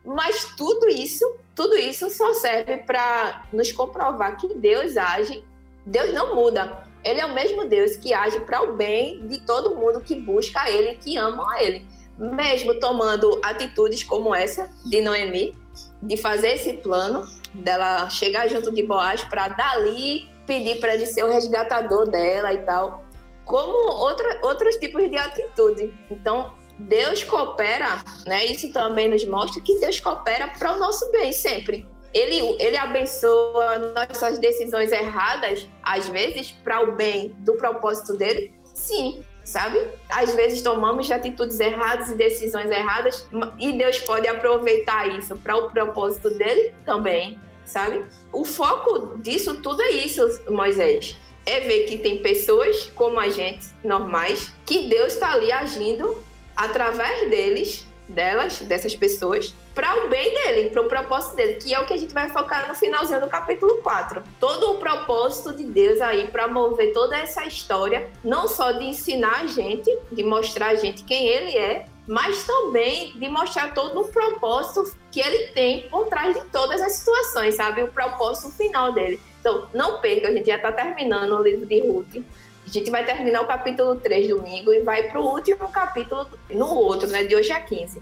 Mas 0.03 0.55
tudo 0.55 0.87
isso, 0.87 1.25
tudo 1.55 1.75
isso 1.75 2.09
só 2.11 2.33
serve 2.35 2.77
para 2.77 3.43
nos 3.51 3.71
comprovar 3.71 4.37
que 4.37 4.53
Deus 4.53 4.97
age. 4.97 5.43
Deus 5.85 6.13
não 6.13 6.35
muda. 6.35 6.83
Ele 7.03 7.19
é 7.19 7.25
o 7.25 7.33
mesmo 7.33 7.65
Deus 7.65 7.95
que 7.95 8.13
age 8.13 8.39
para 8.41 8.63
o 8.63 8.73
bem 8.73 9.27
de 9.27 9.39
todo 9.41 9.75
mundo 9.75 10.01
que 10.01 10.15
busca 10.15 10.69
Ele, 10.69 10.95
que 10.95 11.17
ama 11.17 11.53
a 11.53 11.63
Ele. 11.63 11.85
Mesmo 12.17 12.79
tomando 12.79 13.39
atitudes 13.43 14.03
como 14.03 14.33
essa 14.33 14.69
de 14.85 15.01
Noemi, 15.01 15.55
de 16.01 16.17
fazer 16.17 16.53
esse 16.53 16.73
plano, 16.73 17.25
dela 17.53 18.09
chegar 18.09 18.47
junto 18.47 18.71
de 18.71 18.83
Boaz 18.83 19.23
para 19.23 19.49
dali 19.49 20.29
pedir 20.45 20.79
para 20.79 20.93
ele 20.93 21.05
ser 21.05 21.23
o 21.23 21.31
resgatador 21.31 22.07
dela 22.07 22.53
e 22.53 22.59
tal, 22.59 23.03
como 23.43 23.91
outra, 23.91 24.39
outros 24.43 24.75
tipos 24.77 25.09
de 25.09 25.17
atitude. 25.17 25.93
Então, 26.09 26.53
Deus 26.77 27.23
coopera, 27.23 28.03
né? 28.25 28.45
Isso 28.45 28.71
também 28.71 29.09
nos 29.09 29.25
mostra 29.25 29.61
que 29.61 29.79
Deus 29.79 29.99
coopera 29.99 30.47
para 30.47 30.73
o 30.73 30.79
nosso 30.79 31.09
bem 31.11 31.31
sempre. 31.31 31.87
Ele, 32.13 32.55
ele 32.59 32.77
abençoa 32.77 33.93
nossas 33.93 34.39
decisões 34.39 34.91
erradas, 34.91 35.67
às 35.83 36.07
vezes, 36.07 36.51
para 36.51 36.81
o 36.81 36.93
bem 36.93 37.35
do 37.39 37.53
propósito 37.53 38.15
dele? 38.15 38.53
Sim, 38.73 39.23
sabe? 39.45 39.79
Às 40.09 40.33
vezes 40.35 40.61
tomamos 40.61 41.09
atitudes 41.09 41.59
erradas 41.59 42.09
e 42.09 42.15
decisões 42.15 42.69
erradas, 42.69 43.25
e 43.59 43.71
Deus 43.71 43.99
pode 43.99 44.27
aproveitar 44.27 45.07
isso 45.17 45.37
para 45.37 45.55
o 45.55 45.69
propósito 45.69 46.31
dele 46.31 46.73
também, 46.83 47.39
sabe? 47.63 48.03
O 48.33 48.43
foco 48.43 49.17
disso 49.19 49.61
tudo 49.61 49.81
é 49.81 49.91
isso, 49.91 50.41
Moisés. 50.49 51.15
É 51.45 51.59
ver 51.59 51.85
que 51.85 51.99
tem 51.99 52.23
pessoas 52.23 52.91
como 52.95 53.19
a 53.19 53.29
gente, 53.29 53.67
normais, 53.83 54.51
que 54.65 54.89
Deus 54.89 55.13
está 55.13 55.33
ali 55.33 55.51
agindo 55.51 56.17
através 56.55 57.29
deles, 57.29 57.87
delas, 58.07 58.59
dessas 58.59 58.95
pessoas, 58.95 59.53
para 59.73 60.05
o 60.05 60.09
bem 60.09 60.33
dele, 60.33 60.69
para 60.69 60.81
o 60.81 60.87
propósito 60.87 61.35
dele, 61.35 61.55
que 61.55 61.73
é 61.73 61.79
o 61.79 61.85
que 61.85 61.93
a 61.93 61.97
gente 61.97 62.13
vai 62.13 62.29
focar 62.29 62.67
no 62.67 62.75
finalzinho 62.75 63.19
do 63.19 63.27
capítulo 63.27 63.77
4. 63.81 64.23
Todo 64.39 64.71
o 64.71 64.77
propósito 64.77 65.53
de 65.53 65.63
Deus 65.63 65.99
aí 66.01 66.27
para 66.27 66.47
mover 66.47 66.93
toda 66.93 67.17
essa 67.17 67.43
história, 67.45 68.09
não 68.23 68.47
só 68.47 68.71
de 68.71 68.85
ensinar 68.85 69.41
a 69.41 69.47
gente, 69.47 69.89
de 70.11 70.23
mostrar 70.23 70.67
a 70.67 70.75
gente 70.75 71.03
quem 71.03 71.27
ele 71.27 71.57
é, 71.57 71.87
mas 72.07 72.43
também 72.43 73.17
de 73.17 73.27
mostrar 73.27 73.73
todo 73.73 74.01
o 74.01 74.07
propósito 74.07 74.95
que 75.11 75.19
ele 75.19 75.47
tem 75.47 75.89
por 75.89 76.07
trás 76.07 76.35
de 76.35 76.45
todas 76.45 76.81
as 76.81 76.93
situações, 76.93 77.55
sabe? 77.55 77.83
O 77.83 77.87
propósito 77.87 78.51
final 78.51 78.91
dele. 78.91 79.19
Então, 79.39 79.67
não 79.73 79.99
perca, 79.99 80.27
a 80.27 80.31
gente 80.31 80.47
já 80.47 80.55
está 80.55 80.71
terminando 80.71 81.33
o 81.33 81.41
livro 81.41 81.65
de 81.65 81.79
Ruth. 81.81 82.23
A 82.65 82.69
gente 82.69 82.89
vai 82.89 83.05
terminar 83.05 83.41
o 83.41 83.47
capítulo 83.47 83.95
3 83.97 84.27
domingo 84.29 84.73
e 84.73 84.81
vai 84.81 85.03
para 85.03 85.19
o 85.21 85.25
último 85.25 85.69
capítulo, 85.71 86.27
no 86.49 86.67
outro, 86.73 87.07
né? 87.07 87.23
De 87.23 87.35
hoje 87.35 87.51
a 87.51 87.61
15. 87.61 88.01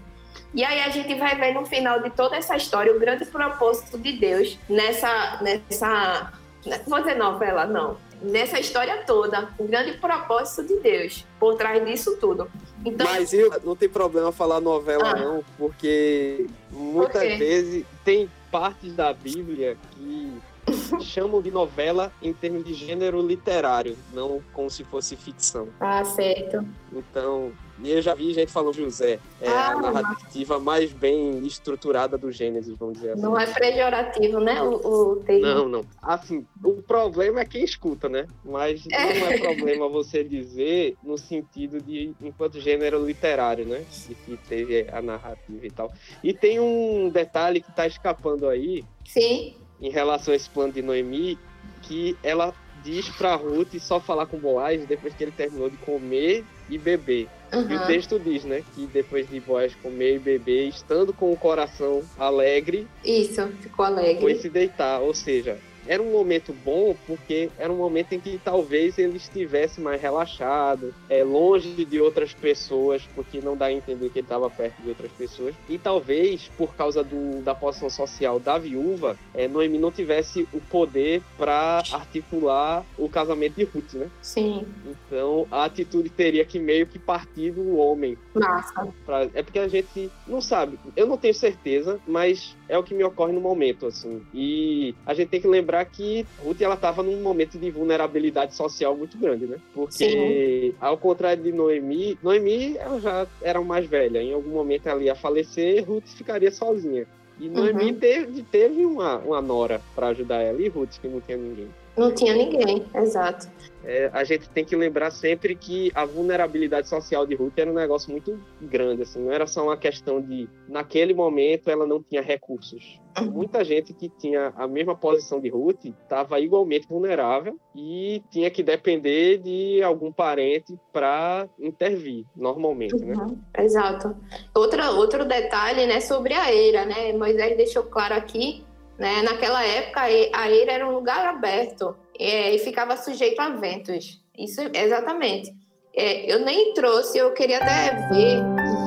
E 0.54 0.64
aí 0.64 0.80
a 0.80 0.88
gente 0.88 1.14
vai 1.16 1.36
ver 1.36 1.52
no 1.52 1.66
final 1.66 2.00
de 2.00 2.10
toda 2.10 2.36
essa 2.36 2.56
história 2.56 2.94
o 2.94 2.98
grande 2.98 3.24
propósito 3.26 3.98
de 3.98 4.12
Deus 4.12 4.58
nessa. 4.68 5.38
nessa 5.42 6.32
não 6.64 6.78
vou 6.86 7.00
dizer 7.00 7.16
novela, 7.16 7.66
não. 7.66 7.96
Nessa 8.22 8.58
história 8.58 9.02
toda, 9.04 9.50
o 9.58 9.64
grande 9.64 9.98
propósito 9.98 10.66
de 10.66 10.80
Deus 10.80 11.26
por 11.38 11.56
trás 11.56 11.84
disso 11.84 12.16
tudo. 12.18 12.48
Então, 12.84 13.06
Mas 13.06 13.34
eu, 13.34 13.52
não 13.64 13.76
tem 13.76 13.88
problema 13.88 14.32
falar 14.32 14.60
novela, 14.60 15.10
Ah. 15.10 15.16
não, 15.16 15.44
porque 15.58 16.46
muitas 16.70 17.20
quê? 17.20 17.36
vezes 17.36 17.84
tem 18.02 18.30
partes 18.50 18.94
da 18.94 19.12
Bíblia 19.12 19.76
que 19.90 20.32
chamam 21.00 21.40
de 21.42 21.50
novela 21.50 22.12
em 22.22 22.32
termos 22.32 22.64
de 22.64 22.74
gênero 22.74 23.20
literário, 23.26 23.96
não 24.12 24.42
como 24.52 24.70
se 24.70 24.84
fosse 24.84 25.16
ficção. 25.16 25.68
tá 25.78 26.04
certo. 26.04 26.64
Então, 26.92 27.52
e 27.82 27.90
eu 27.90 28.00
já 28.00 28.14
vi 28.14 28.32
gente 28.32 28.52
falando 28.52 28.74
José, 28.74 29.18
é 29.40 29.48
a 29.48 29.70
Ah. 29.72 29.80
narrativa 29.80 30.58
mais 30.60 30.92
bem 30.92 31.44
estruturada 31.44 32.16
do 32.16 32.30
Gênesis, 32.30 32.76
vamos 32.78 32.94
dizer 32.94 33.12
assim. 33.12 33.22
Não 33.22 33.38
é 33.38 33.46
pejorativo, 33.46 34.38
né? 34.40 34.62
O, 34.62 34.74
o 35.12 35.16
termo. 35.16 35.42
Não, 35.42 35.68
não. 35.68 35.84
Assim, 36.00 36.46
o 36.62 36.80
problema 36.82 37.40
é 37.40 37.44
quem 37.44 37.64
escuta, 37.64 38.08
né? 38.08 38.26
Mas 38.44 38.84
não 38.86 39.26
é 39.26 39.38
problema 39.38 39.88
você 39.88 40.22
dizer 40.22 40.96
no 41.02 41.18
sentido 41.18 41.80
de 41.80 42.14
enquanto 42.22 42.60
gênero 42.60 43.04
literário, 43.04 43.66
né? 43.66 43.84
De 44.06 44.14
que 44.14 44.36
teve 44.48 44.86
a 44.92 45.02
narrativa 45.02 45.66
e 45.66 45.70
tal. 45.70 45.92
E 46.22 46.32
tem 46.32 46.60
um 46.60 47.08
detalhe 47.08 47.60
que 47.60 47.72
tá 47.72 47.86
escapando 47.86 48.48
aí 48.48 48.84
Sim. 49.04 49.54
Em 49.84 49.90
relação 49.90 50.32
a 50.32 50.36
esse 50.36 50.48
plano 50.48 50.72
de 50.72 50.80
Noemi, 50.80 51.38
que 51.82 52.16
ela 52.22 52.54
diz 52.82 53.08
pra 53.10 53.34
Ruth 53.34 53.74
só 53.78 54.00
falar 54.00 54.26
com 54.26 54.38
Boaz 54.38 54.84
depois 54.86 55.14
que 55.14 55.22
ele 55.24 55.30
terminou 55.32 55.68
de 55.68 55.76
comer 55.76 56.42
e 56.70 56.78
beber. 56.78 57.28
E 57.52 57.56
o 57.56 57.60
Uhum. 57.60 57.86
texto 57.86 58.18
diz, 58.18 58.44
né, 58.44 58.64
que 58.74 58.86
depois 58.86 59.28
de 59.28 59.38
Boaz 59.40 59.74
comer 59.76 60.16
e 60.16 60.18
beber, 60.18 60.68
estando 60.68 61.12
com 61.12 61.30
o 61.30 61.36
coração 61.36 62.02
alegre, 62.18 62.86
Isso, 63.04 63.46
ficou 63.60 63.84
foi 63.86 63.94
alegre. 63.94 64.34
se 64.36 64.48
deitar. 64.48 65.00
Ou 65.02 65.12
seja, 65.14 65.58
era 65.86 66.02
um 66.02 66.10
momento 66.12 66.52
bom 66.64 66.94
porque 67.06 67.50
era 67.58 67.72
um 67.72 67.76
momento 67.76 68.12
em 68.14 68.20
que 68.20 68.38
talvez 68.44 68.98
ele 68.98 69.16
estivesse 69.16 69.80
mais 69.80 70.00
relaxado, 70.00 70.94
é, 71.08 71.22
longe 71.24 71.84
de 71.84 72.00
outras 72.00 72.32
pessoas, 72.32 73.02
porque 73.14 73.40
não 73.40 73.56
dá 73.56 73.66
a 73.66 73.72
entender 73.72 74.08
que 74.10 74.18
ele 74.18 74.24
estava 74.26 74.48
perto 74.50 74.80
de 74.82 74.88
outras 74.88 75.10
pessoas. 75.12 75.54
E 75.68 75.78
talvez, 75.78 76.50
por 76.56 76.74
causa 76.74 77.02
do, 77.04 77.42
da 77.42 77.54
posição 77.54 77.90
social 77.90 78.38
da 78.38 78.58
viúva, 78.58 79.16
é, 79.34 79.46
Noemi 79.48 79.78
não 79.78 79.90
tivesse 79.90 80.46
o 80.52 80.60
poder 80.60 81.22
para 81.36 81.82
articular 81.92 82.84
o 82.98 83.08
casamento 83.08 83.54
de 83.56 83.64
Ruth, 83.64 83.94
né? 83.94 84.08
Sim, 84.22 84.66
Então 84.86 85.46
a 85.50 85.64
atitude 85.64 86.08
teria 86.08 86.44
que 86.44 86.58
meio 86.58 86.86
que 86.86 86.98
partir 86.98 87.50
do 87.50 87.76
homem 87.76 88.16
massa. 88.34 88.88
Pra- 89.04 89.28
É 89.34 89.42
porque 89.42 89.58
a 89.58 89.68
gente 89.68 90.10
não 90.26 90.40
sabe. 90.40 90.78
Eu 90.96 91.06
não 91.06 91.16
tenho 91.16 91.34
certeza, 91.34 92.00
mas 92.06 92.56
é 92.68 92.78
o 92.78 92.82
que 92.82 92.94
me 92.94 93.04
ocorre 93.04 93.32
no 93.32 93.40
momento, 93.40 93.86
assim. 93.86 94.20
E 94.32 94.94
a 95.04 95.14
gente 95.14 95.28
tem 95.28 95.40
que 95.40 95.46
lembrar 95.48 95.84
que 95.84 96.26
Ruth, 96.38 96.60
ela 96.60 96.76
tava 96.76 97.02
num 97.02 97.20
momento 97.22 97.58
de 97.58 97.70
vulnerabilidade 97.70 98.54
social 98.54 98.96
muito 98.96 99.18
grande, 99.18 99.46
né? 99.46 99.58
Porque, 99.74 100.74
ao 100.80 100.96
contrário 100.96 101.42
de 101.42 101.52
Noemi, 101.52 102.18
Noemi, 102.22 102.76
ela 102.78 103.00
já 103.00 103.26
era 103.42 103.60
mais 103.60 103.86
velha. 103.86 104.22
Em 104.22 104.32
algum 104.32 104.50
momento 104.50 104.86
ela 104.88 105.02
ia 105.02 105.14
falecer, 105.14 105.84
Ruth 105.84 106.06
ficaria 106.06 106.50
sozinha. 106.50 107.06
E 107.40 107.48
Noemi 107.48 107.90
Uhum. 107.92 107.98
teve, 107.98 108.42
teve 108.44 108.86
uma, 108.86 109.18
uma 109.18 109.42
nora 109.42 109.80
para 109.94 110.08
ajudar 110.08 110.40
ela. 110.40 110.60
E 110.62 110.68
Ruth, 110.68 110.98
que 111.00 111.08
não 111.08 111.20
tinha 111.20 111.36
ninguém. 111.36 111.68
Não 111.96 112.12
tinha 112.12 112.34
ninguém, 112.34 112.84
exato. 112.94 113.48
É, 113.84 114.10
a 114.12 114.24
gente 114.24 114.48
tem 114.48 114.64
que 114.64 114.74
lembrar 114.74 115.10
sempre 115.10 115.54
que 115.54 115.92
a 115.94 116.04
vulnerabilidade 116.04 116.88
social 116.88 117.26
de 117.26 117.34
Ruth 117.34 117.58
era 117.58 117.70
um 117.70 117.74
negócio 117.74 118.10
muito 118.10 118.40
grande, 118.60 119.02
assim, 119.02 119.20
não 119.22 119.30
era 119.30 119.46
só 119.46 119.62
uma 119.62 119.76
questão 119.76 120.20
de, 120.20 120.48
naquele 120.66 121.12
momento, 121.12 121.68
ela 121.68 121.86
não 121.86 122.02
tinha 122.02 122.22
recursos. 122.22 122.98
Muita 123.30 123.62
gente 123.62 123.92
que 123.92 124.08
tinha 124.08 124.52
a 124.56 124.66
mesma 124.66 124.96
posição 124.96 125.40
de 125.40 125.48
Ruth 125.48 125.84
estava 125.84 126.40
igualmente 126.40 126.88
vulnerável 126.88 127.56
e 127.76 128.22
tinha 128.30 128.50
que 128.50 128.62
depender 128.62 129.38
de 129.38 129.82
algum 129.82 130.10
parente 130.10 130.76
para 130.92 131.46
intervir, 131.60 132.24
normalmente, 132.34 133.04
né? 133.04 133.14
Uhum, 133.14 133.38
Exato. 133.56 134.16
Outra, 134.54 134.90
outro 134.90 135.24
detalhe, 135.24 135.86
né, 135.86 136.00
sobre 136.00 136.34
a 136.34 136.52
eira, 136.52 136.84
né? 136.84 137.12
Moisés 137.12 137.56
deixou 137.56 137.84
claro 137.84 138.14
aqui 138.14 138.64
Né? 138.98 139.22
Naquela 139.22 139.64
época, 139.64 140.02
a 140.02 140.50
eira 140.50 140.72
era 140.72 140.86
um 140.86 140.92
lugar 140.92 141.26
aberto 141.26 141.96
é, 142.18 142.54
e 142.54 142.58
ficava 142.58 142.96
sujeito 142.96 143.40
a 143.40 143.50
ventos. 143.50 144.20
Isso, 144.38 144.60
exatamente. 144.72 145.52
É, 145.96 146.32
eu 146.32 146.40
nem 146.40 146.74
trouxe, 146.74 147.18
eu 147.18 147.32
queria 147.32 147.58
até 147.58 148.08
ver, 148.08 148.42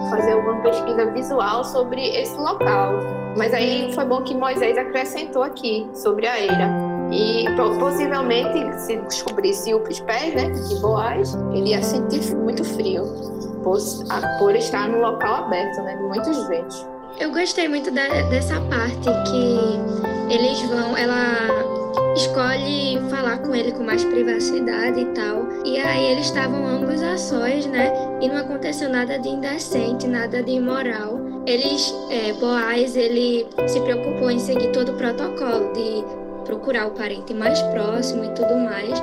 fazer 0.10 0.34
alguma 0.34 0.62
pesquisa 0.62 1.10
visual 1.12 1.63
sobre 1.63 2.06
esse 2.06 2.36
local. 2.36 2.93
Mas 3.38 3.54
aí 3.54 3.93
foi 3.93 4.04
bom 4.04 4.24
que 4.24 4.34
Moisés 4.34 4.78
acrescentou 4.78 5.43
aqui 5.43 5.88
sobre 5.93 6.28
a 6.28 6.39
eira. 6.39 6.70
E 7.12 7.46
possivelmente, 7.80 8.82
se 8.82 8.98
descobrisse 8.98 9.74
os 9.74 10.00
pés 10.02 10.34
né, 10.34 10.50
de 10.50 10.82
Boaz, 10.82 11.34
ele 11.54 11.70
ia 11.70 11.82
sentir 11.82 12.36
muito 12.36 12.65
frio, 12.65 13.04
por, 13.63 13.78
por 14.39 14.56
estar 14.56 14.89
no 14.89 15.00
local 15.00 15.46
aberto, 15.46 15.82
né, 15.84 15.96
de 15.96 16.04
muitos 16.04 16.48
ventos. 16.48 16.86
Eu 17.20 17.32
gostei 17.32 17.67
muito 17.67 17.89
da, 17.91 18.08
dessa 18.30 18.62
parte 18.62 19.10
que 19.30 20.34
eles 20.34 20.62
vão, 20.63 20.96
ela 20.96 21.67
escolhe 22.15 23.00
falar 23.10 23.39
com 23.39 23.56
ele 23.56 23.72
com 23.72 23.84
mais 23.84 24.04
privacidade 24.04 25.00
e 25.00 25.06
tal. 25.13 25.48
E 25.65 25.78
aí 25.80 26.12
eles 26.12 26.26
estavam 26.26 26.65
ambos 26.65 27.02
a 27.02 27.17
sós, 27.17 27.65
né? 27.65 27.91
E 28.22 28.28
não 28.28 28.38
aconteceu 28.38 28.89
nada 28.89 29.17
de 29.17 29.30
indecente, 29.30 30.08
nada 30.08 30.43
de 30.43 30.52
imoral. 30.52 31.20
Eles, 31.46 31.93
é, 32.10 32.34
Boaz, 32.34 32.96
ele 32.96 33.48
se 33.67 33.80
preocupou 33.82 34.30
em 34.30 34.39
seguir 34.39 34.72
todo 34.72 34.91
o 34.91 34.96
protocolo 34.96 35.74
de 35.74 36.04
procurar 36.46 36.88
o 36.88 36.91
parente 36.91 37.34
mais 37.34 37.62
próximo 37.63 38.26
e 38.26 38.30
tudo 38.30 38.56
mais. 38.58 39.02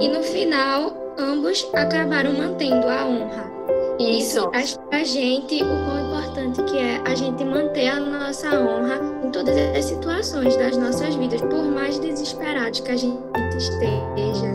E 0.00 0.08
no 0.08 0.22
final, 0.22 1.14
ambos 1.18 1.68
acabaram 1.74 2.32
mantendo 2.34 2.88
a 2.88 3.04
honra. 3.06 3.50
Isso. 3.98 4.50
Acho 4.54 4.78
pra 4.80 5.02
gente 5.02 5.62
o 5.62 6.07
importante 6.18 6.62
que 6.64 6.78
é 6.78 7.00
a 7.04 7.14
gente 7.14 7.44
manter 7.44 7.88
a 7.88 8.00
nossa 8.00 8.48
honra 8.48 9.00
em 9.24 9.30
todas 9.30 9.56
as 9.56 9.84
situações 9.84 10.56
das 10.56 10.76
nossas 10.76 11.14
vidas, 11.14 11.40
por 11.40 11.62
mais 11.62 11.98
desesperados 11.98 12.80
que 12.80 12.90
a 12.90 12.96
gente 12.96 13.18
esteja. 13.56 14.48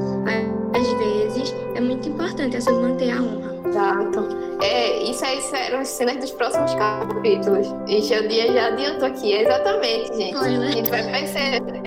Às 0.75 0.87
vezes, 0.97 1.55
é 1.75 1.79
muito 1.79 2.09
importante 2.09 2.57
essa 2.57 2.71
manter 2.71 3.11
a 3.11 3.21
honra. 3.21 3.53
Exato. 3.69 4.27
É, 4.61 5.03
isso 5.03 5.25
aí 5.25 5.41
serão 5.41 5.79
as 5.79 5.87
cenas 5.87 6.17
dos 6.17 6.31
próximos 6.31 6.75
capítulos. 6.75 7.67
E 7.87 8.01
dia 8.01 8.51
já 8.51 8.67
adiantou 8.67 9.07
aqui. 9.07 9.33
Exatamente, 9.33 10.15
gente. 10.15 10.35
Olha. 10.35 10.59
A 10.59 10.71
gente 10.71 10.89
vai 10.89 11.03
perceber. 11.03 11.81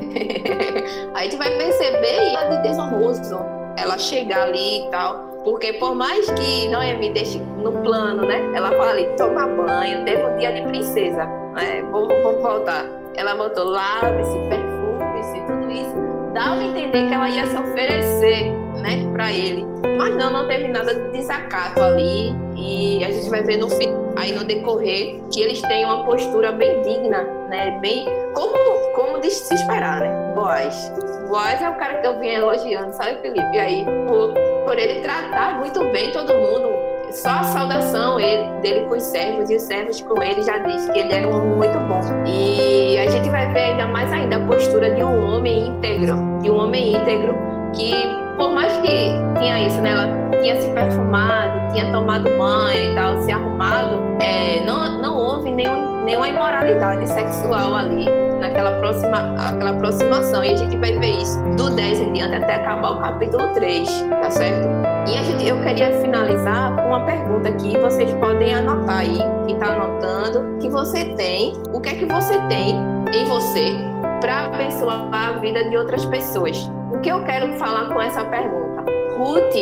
a 1.14 1.22
gente 1.22 1.36
vai 1.36 1.56
perceber 1.56 2.32
e 2.32 2.50
de 2.50 2.68
desonroso 2.68 3.38
ela 3.76 3.98
chegar 3.98 4.48
ali 4.48 4.86
e 4.86 4.90
tal. 4.90 5.35
Porque 5.46 5.74
por 5.74 5.94
mais 5.94 6.28
que 6.32 6.68
Noemi 6.70 7.12
deixe 7.12 7.38
no 7.38 7.70
plano, 7.70 8.26
né? 8.26 8.50
Ela 8.52 8.72
fala 8.72 9.00
toma 9.16 9.46
banho, 9.46 10.04
teve 10.04 10.20
um 10.24 10.36
dia 10.38 10.52
de 10.52 10.62
princesa. 10.62 11.24
Né? 11.54 11.82
Vamos, 11.92 12.08
vamos 12.24 12.42
voltar. 12.42 12.84
Ela 13.14 13.36
botou 13.36 13.64
lave-se, 13.64 14.36
perfume-se, 14.48 15.40
tudo 15.46 15.70
isso. 15.70 15.94
Dava 16.34 16.56
a 16.56 16.64
entender 16.64 17.06
que 17.06 17.14
ela 17.14 17.30
ia 17.30 17.46
se 17.46 17.56
oferecer, 17.56 18.50
né, 18.82 19.08
para 19.12 19.32
ele. 19.32 19.64
Mas 19.96 20.16
não, 20.16 20.32
não 20.32 20.48
teve 20.48 20.66
nada 20.66 20.92
de 20.92 21.12
desacato 21.12 21.80
ali. 21.80 22.34
E 22.56 23.04
a 23.04 23.10
gente 23.10 23.28
vai 23.28 23.42
ver 23.42 23.58
no 23.58 23.68
aí 24.16 24.32
no 24.32 24.44
decorrer 24.44 25.20
que 25.30 25.40
eles 25.40 25.60
têm 25.62 25.84
uma 25.84 26.04
postura 26.04 26.52
bem 26.52 26.80
digna, 26.82 27.22
né? 27.48 27.78
Bem 27.80 28.06
como 28.34 28.56
como 28.94 29.20
de 29.20 29.30
se 29.30 29.54
esperar, 29.54 30.00
né? 30.00 30.32
Boaz. 30.34 30.92
Boaz 31.28 31.60
é 31.60 31.68
o 31.68 31.74
cara 31.74 31.98
que 32.00 32.06
eu 32.06 32.18
vinha 32.18 32.38
elogiando, 32.38 32.94
sabe, 32.94 33.20
Felipe? 33.20 33.54
E 33.54 33.58
aí, 33.58 33.84
por, 34.06 34.32
por 34.64 34.78
ele 34.78 35.00
tratar 35.00 35.58
muito 35.58 35.80
bem 35.92 36.10
todo 36.12 36.32
mundo, 36.32 36.70
só 37.12 37.28
a 37.28 37.44
saudação 37.44 38.18
ele, 38.18 38.48
dele 38.60 38.86
com 38.86 38.96
os 38.96 39.02
servos 39.02 39.50
e 39.50 39.56
os 39.56 39.62
servos 39.62 40.00
com 40.00 40.22
ele 40.22 40.42
já 40.42 40.58
diz 40.58 40.88
que 40.90 40.98
ele 40.98 41.12
era 41.12 41.28
um 41.28 41.36
homem 41.36 41.56
muito 41.56 41.78
bom. 41.80 42.00
E 42.26 42.98
a 42.98 43.10
gente 43.10 43.28
vai 43.30 43.52
ver 43.52 43.60
ainda 43.60 43.86
mais 43.86 44.12
ainda 44.12 44.36
a 44.36 44.46
postura 44.46 44.90
de 44.90 45.02
um 45.02 45.24
homem 45.24 45.68
íntegro, 45.68 46.16
de 46.42 46.50
um 46.50 46.56
homem 46.56 46.94
íntegro 46.94 47.34
que 47.74 47.92
por 48.36 48.52
mais 48.52 48.76
que 48.78 49.10
tinha 49.38 49.66
isso, 49.66 49.80
né? 49.80 49.90
Ela 49.90 50.40
tinha 50.40 50.60
se 50.60 50.70
perfumado, 50.70 51.72
tinha 51.72 51.90
tomado 51.90 52.24
banho 52.36 52.92
e 52.92 52.94
tal, 52.94 53.20
se 53.22 53.32
arrumado, 53.32 54.00
é, 54.20 54.64
não, 54.64 55.00
não 55.00 55.16
houve 55.16 55.50
nenhum, 55.50 56.04
nenhuma 56.04 56.28
imoralidade 56.28 57.08
sexual 57.08 57.74
ali 57.74 58.06
naquela 58.40 58.72
próxima, 58.78 59.34
aquela 59.48 59.70
aproximação. 59.70 60.44
E 60.44 60.52
a 60.52 60.56
gente 60.56 60.76
vai 60.76 60.92
ver 60.98 61.22
isso 61.22 61.38
do 61.56 61.70
10 61.70 62.00
em 62.00 62.12
diante 62.12 62.36
até 62.36 62.56
acabar 62.56 62.92
o 62.92 63.00
capítulo 63.00 63.48
3, 63.54 63.88
tá 64.22 64.30
certo? 64.30 64.68
E 65.08 65.16
a 65.16 65.22
gente, 65.22 65.46
eu 65.46 65.60
queria 65.62 65.92
finalizar 66.00 66.74
com 66.76 66.88
uma 66.88 67.04
pergunta 67.04 67.52
que 67.52 67.78
vocês 67.78 68.12
podem 68.14 68.54
anotar 68.54 68.98
aí, 68.98 69.18
que 69.46 69.52
está 69.52 69.66
anotando, 69.66 70.58
que 70.58 70.68
você 70.68 71.04
tem, 71.14 71.52
o 71.72 71.80
que 71.80 71.88
é 71.88 71.94
que 71.94 72.06
você 72.06 72.38
tem 72.48 72.76
em 73.14 73.24
você 73.24 73.74
para 74.20 74.46
abençoar 74.46 75.08
a 75.12 75.32
vida 75.38 75.68
de 75.70 75.76
outras 75.76 76.04
pessoas? 76.06 76.70
O 76.92 76.98
que 77.00 77.08
eu 77.08 77.24
quero 77.24 77.52
falar 77.54 77.92
com 77.92 78.00
essa 78.00 78.24
pergunta? 78.24 78.84
Ruth, 79.18 79.54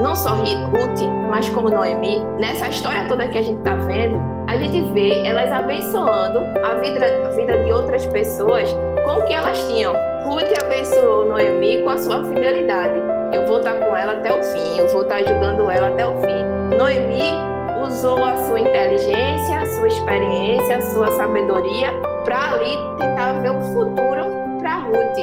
não 0.00 0.16
só 0.16 0.30
Ruth, 0.30 1.02
mas 1.28 1.46
como 1.50 1.68
Noemi, 1.68 2.24
nessa 2.38 2.68
história 2.68 3.06
toda 3.06 3.28
que 3.28 3.36
a 3.36 3.42
gente 3.42 3.58
está 3.58 3.74
vendo, 3.74 4.18
a 4.46 4.56
gente 4.56 4.90
vê 4.92 5.26
elas 5.26 5.52
abençoando 5.52 6.38
a 6.64 6.74
vida, 6.76 7.06
a 7.26 7.30
vida 7.30 7.64
de 7.64 7.70
outras 7.70 8.06
pessoas 8.06 8.72
com 9.04 9.20
o 9.20 9.26
que 9.26 9.34
elas 9.34 9.58
tinham. 9.68 9.92
Ruth 10.24 10.52
abençoou 10.58 11.26
Noemi 11.26 11.82
com 11.82 11.90
a 11.90 11.98
sua 11.98 12.24
fidelidade. 12.24 12.98
Eu 13.34 13.46
vou 13.46 13.58
estar 13.58 13.74
com 13.74 13.94
ela 13.94 14.12
até 14.12 14.32
o 14.32 14.42
fim, 14.42 14.78
eu 14.78 14.88
vou 14.88 15.02
estar 15.02 15.16
ajudando 15.16 15.70
ela 15.70 15.88
até 15.88 16.06
o 16.06 16.14
fim. 16.20 16.76
Noemi 16.78 17.30
usou 17.84 18.24
a 18.24 18.36
sua 18.38 18.58
inteligência, 18.58 19.58
a 19.58 19.66
sua 19.66 19.86
experiência, 19.86 20.76
a 20.78 20.80
sua 20.80 21.08
sabedoria 21.08 21.92
para 22.24 22.54
ali 22.54 22.76
tentar 22.98 23.32
ver 23.42 23.50
um 23.50 23.60
futuro 23.74 24.39
para 24.70 24.78
Ruth 24.78 25.18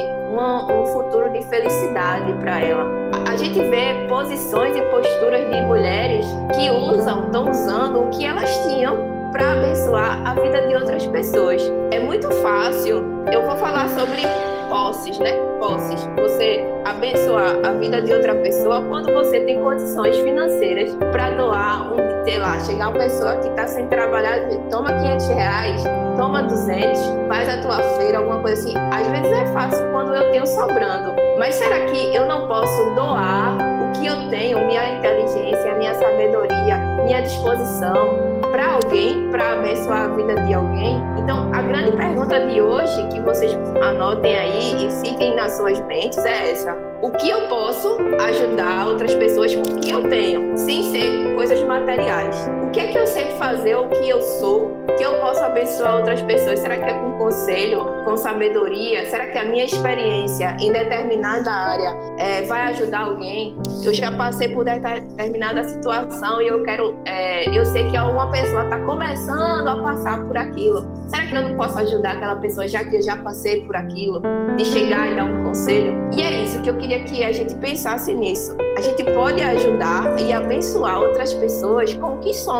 um 0.70 0.86
futuro 0.86 1.30
de 1.30 1.42
felicidade 1.44 2.32
para 2.34 2.60
ela. 2.60 2.84
A 3.26 3.34
gente 3.34 3.58
vê 3.58 4.06
posições 4.06 4.76
e 4.76 4.82
posturas 4.82 5.50
de 5.50 5.62
mulheres 5.62 6.26
que 6.54 6.70
usam, 6.70 7.24
estão 7.24 7.50
usando 7.50 8.02
o 8.02 8.10
que 8.10 8.26
elas 8.26 8.50
tinham 8.66 8.96
para 9.32 9.52
abençoar 9.52 10.20
a 10.26 10.34
vida 10.34 10.68
de 10.68 10.74
outras 10.74 11.06
pessoas. 11.06 11.62
É 11.90 11.98
muito 11.98 12.30
fácil. 12.42 13.24
Eu 13.32 13.46
vou 13.46 13.56
falar 13.56 13.88
sobre 13.88 14.22
posses, 14.68 15.18
né? 15.18 15.32
Posses. 15.58 16.08
Você 16.16 16.64
abençoar 16.84 17.56
a 17.64 17.72
vida 17.72 18.00
de 18.00 18.12
outra 18.12 18.34
pessoa 18.36 18.82
quando 18.82 19.12
você 19.12 19.40
tem 19.40 19.60
condições 19.60 20.16
financeiras 20.18 20.94
para 21.12 21.30
doar 21.30 21.92
um 21.92 22.08
sei 22.28 22.38
lá, 22.38 22.60
chegar 22.60 22.88
uma 22.88 22.98
pessoa 22.98 23.36
que 23.36 23.48
está 23.48 23.66
sem 23.66 23.86
trabalhar 23.86 24.38
toma 24.70 24.92
500 24.92 25.28
reais, 25.28 25.82
toma 26.14 26.42
200, 26.42 27.00
faz 27.26 27.48
a 27.48 27.62
tua 27.62 27.78
feira, 27.96 28.18
alguma 28.18 28.40
coisa 28.40 28.60
assim. 28.60 28.74
Às 28.76 29.06
vezes 29.06 29.32
é 29.32 29.46
fácil 29.46 29.90
quando 29.92 30.14
eu 30.14 30.30
tenho 30.30 30.46
sobrando. 30.46 31.14
Mas 31.38 31.54
será 31.54 31.86
que 31.86 32.14
eu 32.14 32.26
não 32.26 32.46
posso 32.46 32.94
doar 32.94 33.56
o 33.56 33.92
que 33.98 34.06
eu 34.06 34.28
tenho, 34.28 34.66
minha 34.66 34.98
inteligência, 34.98 35.74
minha 35.76 35.94
sabedoria, 35.94 36.97
minha 37.04 37.22
disposição, 37.22 38.40
para 38.50 38.74
alguém, 38.74 39.30
para 39.30 39.54
abençoar 39.54 40.04
a 40.04 40.08
vida 40.08 40.34
de 40.42 40.54
alguém? 40.54 40.96
Então, 41.18 41.50
a 41.52 41.62
grande 41.62 41.96
pergunta 41.96 42.46
de 42.46 42.60
hoje, 42.60 43.06
que 43.08 43.20
vocês 43.20 43.52
anotem 43.82 44.36
aí 44.36 44.86
e 44.86 44.90
fiquem 45.02 45.34
nas 45.34 45.56
suas 45.56 45.80
mentes, 45.86 46.18
é 46.24 46.50
essa: 46.50 46.76
o 47.02 47.10
que 47.10 47.28
eu 47.28 47.42
posso 47.48 47.98
ajudar 48.20 48.86
outras 48.86 49.14
pessoas 49.14 49.54
com 49.54 49.62
o 49.62 49.80
que 49.80 49.90
eu 49.90 50.08
tenho, 50.08 50.56
sem 50.56 50.82
ser 50.84 51.34
coisas 51.34 51.62
materiais? 51.64 52.48
O 52.68 52.70
que 52.70 52.80
é 52.80 52.88
que 52.88 52.98
eu 52.98 53.06
sei 53.06 53.30
fazer, 53.38 53.76
o 53.76 53.88
que 53.88 54.06
eu 54.06 54.20
sou, 54.20 54.76
que 54.98 55.02
eu 55.02 55.14
posso 55.20 55.42
abençoar 55.42 55.96
outras 55.96 56.20
pessoas? 56.20 56.58
Será 56.58 56.76
que 56.76 56.84
é 56.84 56.92
com 56.92 57.12
conselho, 57.12 57.86
com 58.04 58.14
sabedoria? 58.14 59.08
Será 59.08 59.26
que 59.28 59.38
a 59.38 59.44
minha 59.44 59.64
experiência 59.64 60.54
em 60.60 60.70
determinada 60.70 61.50
área 61.50 61.96
é, 62.18 62.42
vai 62.42 62.60
ajudar 62.72 63.04
alguém? 63.04 63.56
Eu 63.82 63.94
já 63.94 64.12
passei 64.12 64.50
por 64.50 64.64
determinada 64.66 65.64
situação 65.64 66.42
e 66.42 66.48
eu 66.48 66.62
quero, 66.62 66.94
é, 67.06 67.48
eu 67.58 67.64
sei 67.64 67.88
que 67.90 67.96
alguma 67.96 68.30
pessoa 68.30 68.64
está 68.64 68.78
começando 68.80 69.66
a 69.66 69.82
passar 69.82 70.26
por 70.26 70.36
aquilo. 70.36 70.86
Será 71.08 71.26
que 71.26 71.34
eu 71.34 71.42
não 71.48 71.56
posso 71.56 71.78
ajudar 71.78 72.16
aquela 72.16 72.36
pessoa 72.36 72.68
já 72.68 72.84
que 72.84 72.96
eu 72.96 73.02
já 73.02 73.16
passei 73.16 73.64
por 73.64 73.76
aquilo? 73.76 74.20
De 74.58 74.64
chegar 74.66 75.10
e 75.10 75.14
dar 75.16 75.24
um 75.24 75.42
conselho? 75.44 75.96
E 76.12 76.20
é 76.20 76.42
isso 76.42 76.60
que 76.60 76.68
eu 76.68 76.76
queria 76.76 77.02
que 77.04 77.24
a 77.24 77.32
gente 77.32 77.54
pensasse 77.54 78.12
nisso. 78.12 78.54
A 78.76 78.80
gente 78.80 79.02
pode 79.04 79.40
ajudar 79.42 80.20
e 80.20 80.32
abençoar 80.32 81.00
outras 81.00 81.32
pessoas 81.34 81.94
com 81.94 82.14
o 82.14 82.18
que 82.18 82.34
somos, 82.34 82.57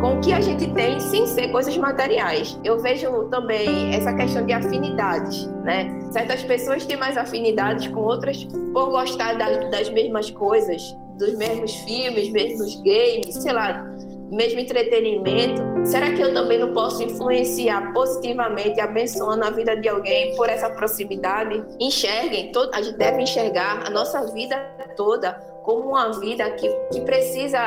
com 0.00 0.18
o 0.18 0.20
que 0.20 0.32
a 0.32 0.40
gente 0.40 0.66
tem, 0.72 1.00
sem 1.00 1.26
ser 1.26 1.48
coisas 1.48 1.76
materiais. 1.76 2.58
Eu 2.64 2.80
vejo 2.80 3.24
também 3.24 3.94
essa 3.94 4.12
questão 4.14 4.44
de 4.44 4.52
afinidades, 4.52 5.46
né? 5.64 5.90
Certas 6.10 6.42
pessoas 6.42 6.84
têm 6.84 6.96
mais 6.96 7.16
afinidades 7.16 7.88
com 7.88 8.00
outras 8.00 8.44
por 8.72 8.90
gostar 8.90 9.36
das, 9.36 9.70
das 9.70 9.90
mesmas 9.90 10.30
coisas, 10.30 10.96
dos 11.18 11.36
mesmos 11.36 11.74
filmes, 11.76 12.30
mesmos 12.30 12.76
games, 12.76 13.34
sei 13.34 13.52
lá, 13.52 13.84
mesmo 14.32 14.60
entretenimento, 14.60 15.62
será 15.84 16.10
que 16.10 16.22
eu 16.22 16.32
também 16.32 16.58
não 16.58 16.72
posso 16.72 17.02
influenciar 17.02 17.92
positivamente, 17.92 18.80
abençoando 18.80 19.44
a 19.44 19.50
vida 19.50 19.76
de 19.76 19.88
alguém 19.88 20.34
por 20.36 20.48
essa 20.48 20.70
proximidade? 20.70 21.62
Enxerguem, 21.78 22.50
a 22.72 22.80
gente 22.80 22.96
deve 22.96 23.22
enxergar 23.22 23.86
a 23.86 23.90
nossa 23.90 24.32
vida 24.32 24.56
toda 24.96 25.51
como 25.62 25.90
uma 25.90 26.10
vida 26.18 26.50
que, 26.52 26.68
que 26.92 27.00
precisa 27.02 27.58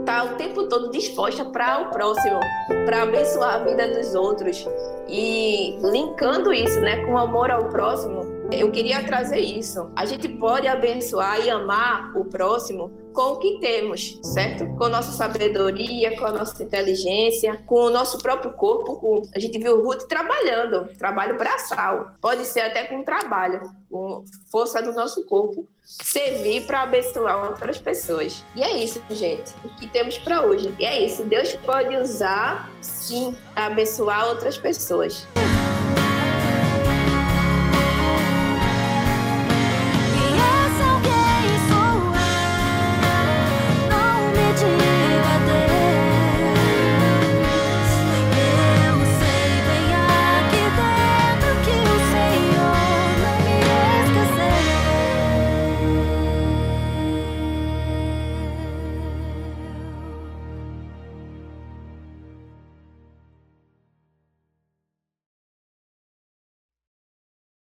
estar 0.00 0.04
tá 0.04 0.24
o 0.24 0.36
tempo 0.36 0.68
todo 0.68 0.90
disposta 0.90 1.44
para 1.44 1.82
o 1.82 1.90
próximo, 1.90 2.38
para 2.86 3.02
abençoar 3.02 3.56
a 3.56 3.58
vida 3.64 3.88
dos 3.88 4.14
outros. 4.14 4.66
E 5.08 5.76
linkando 5.82 6.52
isso 6.52 6.80
né, 6.80 7.04
com 7.04 7.18
amor 7.18 7.50
ao 7.50 7.64
próximo, 7.68 8.22
eu 8.52 8.70
queria 8.70 9.02
trazer 9.04 9.40
isso. 9.40 9.90
A 9.96 10.04
gente 10.04 10.28
pode 10.28 10.66
abençoar 10.66 11.44
e 11.44 11.50
amar 11.50 12.16
o 12.16 12.24
próximo 12.24 12.99
com 13.12 13.32
o 13.32 13.36
que 13.36 13.58
temos, 13.60 14.18
certo? 14.22 14.66
Com 14.76 14.88
nossa 14.88 15.12
sabedoria, 15.12 16.16
com 16.16 16.26
a 16.26 16.32
nossa 16.32 16.62
inteligência, 16.62 17.60
com 17.66 17.86
o 17.86 17.90
nosso 17.90 18.18
próprio 18.18 18.52
corpo. 18.52 18.96
Com... 18.96 19.22
A 19.34 19.38
gente 19.38 19.58
viu 19.58 19.78
o 19.78 19.84
Ruth 19.84 20.04
trabalhando, 20.04 20.88
trabalho 20.98 21.36
braçal. 21.36 22.12
Pode 22.20 22.44
ser 22.46 22.60
até 22.60 22.84
com 22.84 23.02
trabalho, 23.02 23.60
com 23.90 24.24
força 24.50 24.82
do 24.82 24.92
nosso 24.92 25.24
corpo, 25.26 25.66
servir 25.82 26.66
para 26.66 26.82
abençoar 26.82 27.50
outras 27.50 27.78
pessoas. 27.78 28.44
E 28.54 28.62
é 28.62 28.82
isso, 28.82 29.02
gente, 29.10 29.52
o 29.64 29.68
que 29.76 29.86
temos 29.88 30.18
para 30.18 30.44
hoje. 30.44 30.74
E 30.78 30.84
é 30.84 31.04
isso. 31.04 31.24
Deus 31.24 31.54
pode 31.64 31.96
usar, 31.96 32.70
sim, 32.80 33.36
abençoar 33.56 34.28
outras 34.28 34.56
pessoas. 34.56 35.26